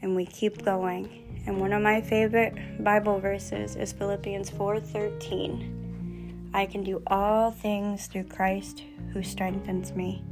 and 0.00 0.16
we 0.16 0.24
keep 0.24 0.64
going. 0.64 1.25
And 1.46 1.60
one 1.60 1.72
of 1.72 1.80
my 1.80 2.00
favorite 2.00 2.54
Bible 2.82 3.20
verses 3.20 3.76
is 3.76 3.92
Philippians 3.92 4.50
4:13. 4.50 6.50
I 6.52 6.66
can 6.66 6.82
do 6.82 7.02
all 7.06 7.52
things 7.52 8.06
through 8.06 8.24
Christ 8.24 8.82
who 9.12 9.22
strengthens 9.22 9.94
me. 9.94 10.24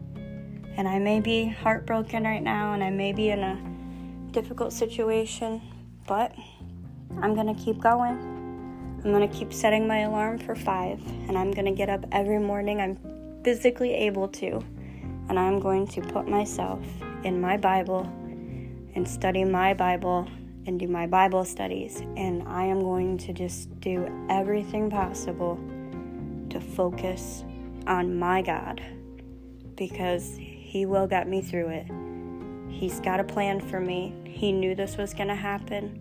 And 0.77 0.89
I 0.89 0.99
may 0.99 1.21
be 1.21 1.47
heartbroken 1.47 2.25
right 2.25 2.43
now 2.43 2.73
and 2.73 2.83
I 2.83 2.91
may 2.91 3.13
be 3.13 3.31
in 3.31 3.41
a 3.41 4.33
difficult 4.33 4.73
situation, 4.73 5.63
but 6.07 6.35
I'm 7.23 7.35
going 7.35 7.55
to 7.55 7.63
keep 7.63 7.79
going. 7.79 8.19
I'm 9.05 9.13
going 9.13 9.29
to 9.29 9.35
keep 9.35 9.53
setting 9.53 9.87
my 9.87 10.01
alarm 10.01 10.39
for 10.39 10.57
5 10.57 11.01
and 11.29 11.39
I'm 11.39 11.53
going 11.53 11.67
to 11.67 11.73
get 11.73 11.91
up 11.91 12.05
every 12.11 12.41
morning 12.41 12.81
I'm 12.81 12.99
physically 13.45 13.93
able 13.93 14.27
to 14.29 14.65
and 15.29 15.39
I'm 15.39 15.61
going 15.61 15.87
to 15.89 16.01
put 16.01 16.27
myself 16.27 16.81
in 17.23 17.41
my 17.41 17.57
Bible 17.57 18.11
and 18.95 19.07
study 19.07 19.45
my 19.45 19.75
Bible 19.75 20.27
and 20.67 20.79
do 20.81 20.89
my 20.89 21.07
Bible 21.07 21.45
studies 21.45 22.01
and 22.17 22.43
I 22.49 22.65
am 22.65 22.81
going 22.81 23.19
to 23.19 23.33
just 23.33 23.81
do 23.81 24.09
everything 24.31 24.91
possible 24.91 25.59
to 26.51 26.61
focus 26.61 27.45
on 27.87 28.19
my 28.19 28.43
God 28.43 28.83
because 29.77 30.37
he 30.37 30.87
will 30.87 31.07
get 31.07 31.29
me 31.29 31.43
through 31.43 31.69
it. 31.69 31.87
He's 32.69 33.01
got 33.01 33.21
a 33.21 33.25
plan 33.25 33.61
for 33.61 33.81
me. 33.81 34.15
He 34.25 34.53
knew 34.53 34.75
this 34.75 34.97
was 34.97 35.15
going 35.15 35.29
to 35.29 35.35
happen 35.35 36.01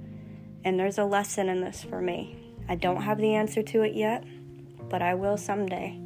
and 0.63 0.80
there's 0.80 0.97
a 0.97 1.06
lesson 1.06 1.49
in 1.49 1.62
this 1.62 1.84
for 1.84 2.02
me. 2.02 2.38
I 2.69 2.76
don't 2.76 3.02
have 3.02 3.17
the 3.17 3.36
answer 3.36 3.62
to 3.62 3.82
it 3.82 3.93
yet, 3.93 4.23
but 4.89 5.02
I 5.02 5.15
will 5.15 5.38
someday. 5.38 5.99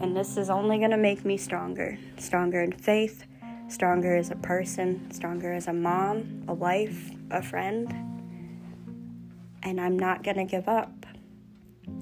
And 0.00 0.16
this 0.16 0.36
is 0.36 0.50
only 0.50 0.78
going 0.78 0.90
to 0.90 0.96
make 0.96 1.24
me 1.24 1.36
stronger 1.36 1.98
stronger 2.18 2.62
in 2.62 2.72
faith, 2.72 3.24
stronger 3.72 4.14
as 4.14 4.30
a 4.30 4.36
person, 4.36 5.10
stronger 5.10 5.52
as 5.52 5.66
a 5.66 5.72
mom, 5.72 6.44
a 6.46 6.54
wife, 6.54 7.10
a 7.30 7.42
friend. 7.42 7.90
And 9.62 9.80
I'm 9.80 9.98
not 9.98 10.22
going 10.22 10.36
to 10.36 10.44
give 10.44 10.68
up. 10.68 11.06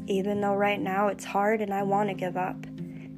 Even 0.06 0.40
though 0.40 0.54
right 0.54 0.80
now 0.80 1.08
it's 1.08 1.24
hard 1.24 1.60
and 1.60 1.72
I 1.72 1.82
want 1.84 2.08
to 2.08 2.14
give 2.14 2.36
up. 2.36 2.66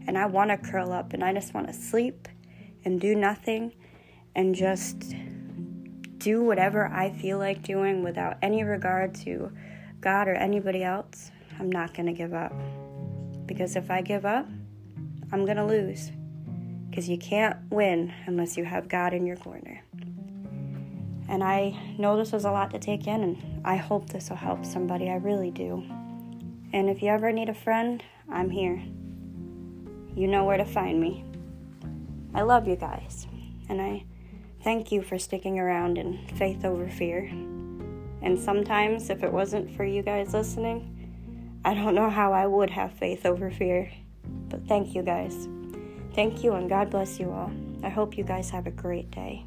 And 0.06 0.18
I 0.18 0.26
want 0.26 0.50
to 0.50 0.58
curl 0.58 0.92
up 0.92 1.12
and 1.12 1.24
I 1.24 1.32
just 1.32 1.54
want 1.54 1.68
to 1.68 1.72
sleep 1.72 2.28
and 2.84 3.00
do 3.00 3.14
nothing 3.14 3.72
and 4.34 4.54
just 4.54 5.14
do 6.18 6.42
whatever 6.42 6.86
I 6.86 7.10
feel 7.10 7.38
like 7.38 7.62
doing 7.62 8.02
without 8.02 8.36
any 8.42 8.64
regard 8.64 9.14
to 9.16 9.50
God 10.00 10.28
or 10.28 10.34
anybody 10.34 10.82
else, 10.82 11.30
I'm 11.58 11.70
not 11.70 11.94
going 11.94 12.06
to 12.06 12.12
give 12.12 12.34
up. 12.34 12.52
Because 13.46 13.76
if 13.76 13.90
I 13.90 14.02
give 14.02 14.24
up, 14.24 14.48
I'm 15.32 15.44
going 15.44 15.56
to 15.56 15.64
lose. 15.64 16.10
Because 16.92 17.09
you 17.09 17.16
can't 17.16 17.57
win 17.70 18.12
unless 18.26 18.59
you 18.59 18.66
have 18.66 18.87
God 18.87 19.14
in 19.14 19.24
your 19.24 19.38
corner. 19.38 19.83
And 21.26 21.42
I 21.42 21.74
know 21.96 22.18
this 22.18 22.33
was 22.33 22.44
a 22.44 22.50
lot 22.50 22.70
to 22.72 22.78
take 22.78 23.07
in, 23.07 23.22
and 23.22 23.62
I 23.64 23.76
hope 23.76 24.11
this 24.11 24.28
will 24.28 24.37
help 24.37 24.66
somebody. 24.66 25.09
I 25.09 25.14
really 25.14 25.50
do. 25.50 25.83
And 26.74 26.90
if 26.90 27.00
you 27.00 27.09
ever 27.09 27.33
need 27.33 27.48
a 27.48 27.55
friend, 27.55 28.05
I'm 28.28 28.50
here. 28.50 28.83
You 30.14 30.26
know 30.26 30.44
where 30.44 30.59
to 30.59 30.66
find 30.66 31.00
me. 31.00 31.24
I 32.35 32.42
love 32.42 32.68
you 32.68 32.76
guys, 32.76 33.26
and 33.70 33.81
I 33.81 34.05
thank 34.62 34.92
you 34.92 35.00
for 35.00 35.18
sticking 35.18 35.59
around 35.59 35.96
in 35.96 36.26
faith 36.37 36.62
over 36.62 36.90
fear. 36.90 37.20
And 38.20 38.38
sometimes, 38.38 39.09
if 39.09 39.22
it 39.22 39.33
wasn't 39.33 39.74
for 39.74 39.87
you 39.87 40.02
guys 40.02 40.35
listening, 40.35 41.59
I 41.64 41.72
don't 41.72 41.94
know 41.94 42.11
how 42.11 42.35
I 42.35 42.46
would 42.46 42.68
have 42.68 42.92
faith 42.92 43.24
over 43.24 43.50
fear. 43.50 43.90
But 44.50 44.68
thank 44.68 44.94
you 44.94 45.02
guys. 45.02 45.48
Thank 46.14 46.44
you, 46.44 46.53
and 46.53 46.68
God 46.68 46.90
bless 46.90 47.18
you 47.18 47.31
all. 47.31 47.51
I 47.83 47.88
hope 47.88 48.18
you 48.18 48.25
guys 48.25 48.51
have 48.51 48.66
a 48.66 48.70
great 48.70 49.11
day. 49.11 49.46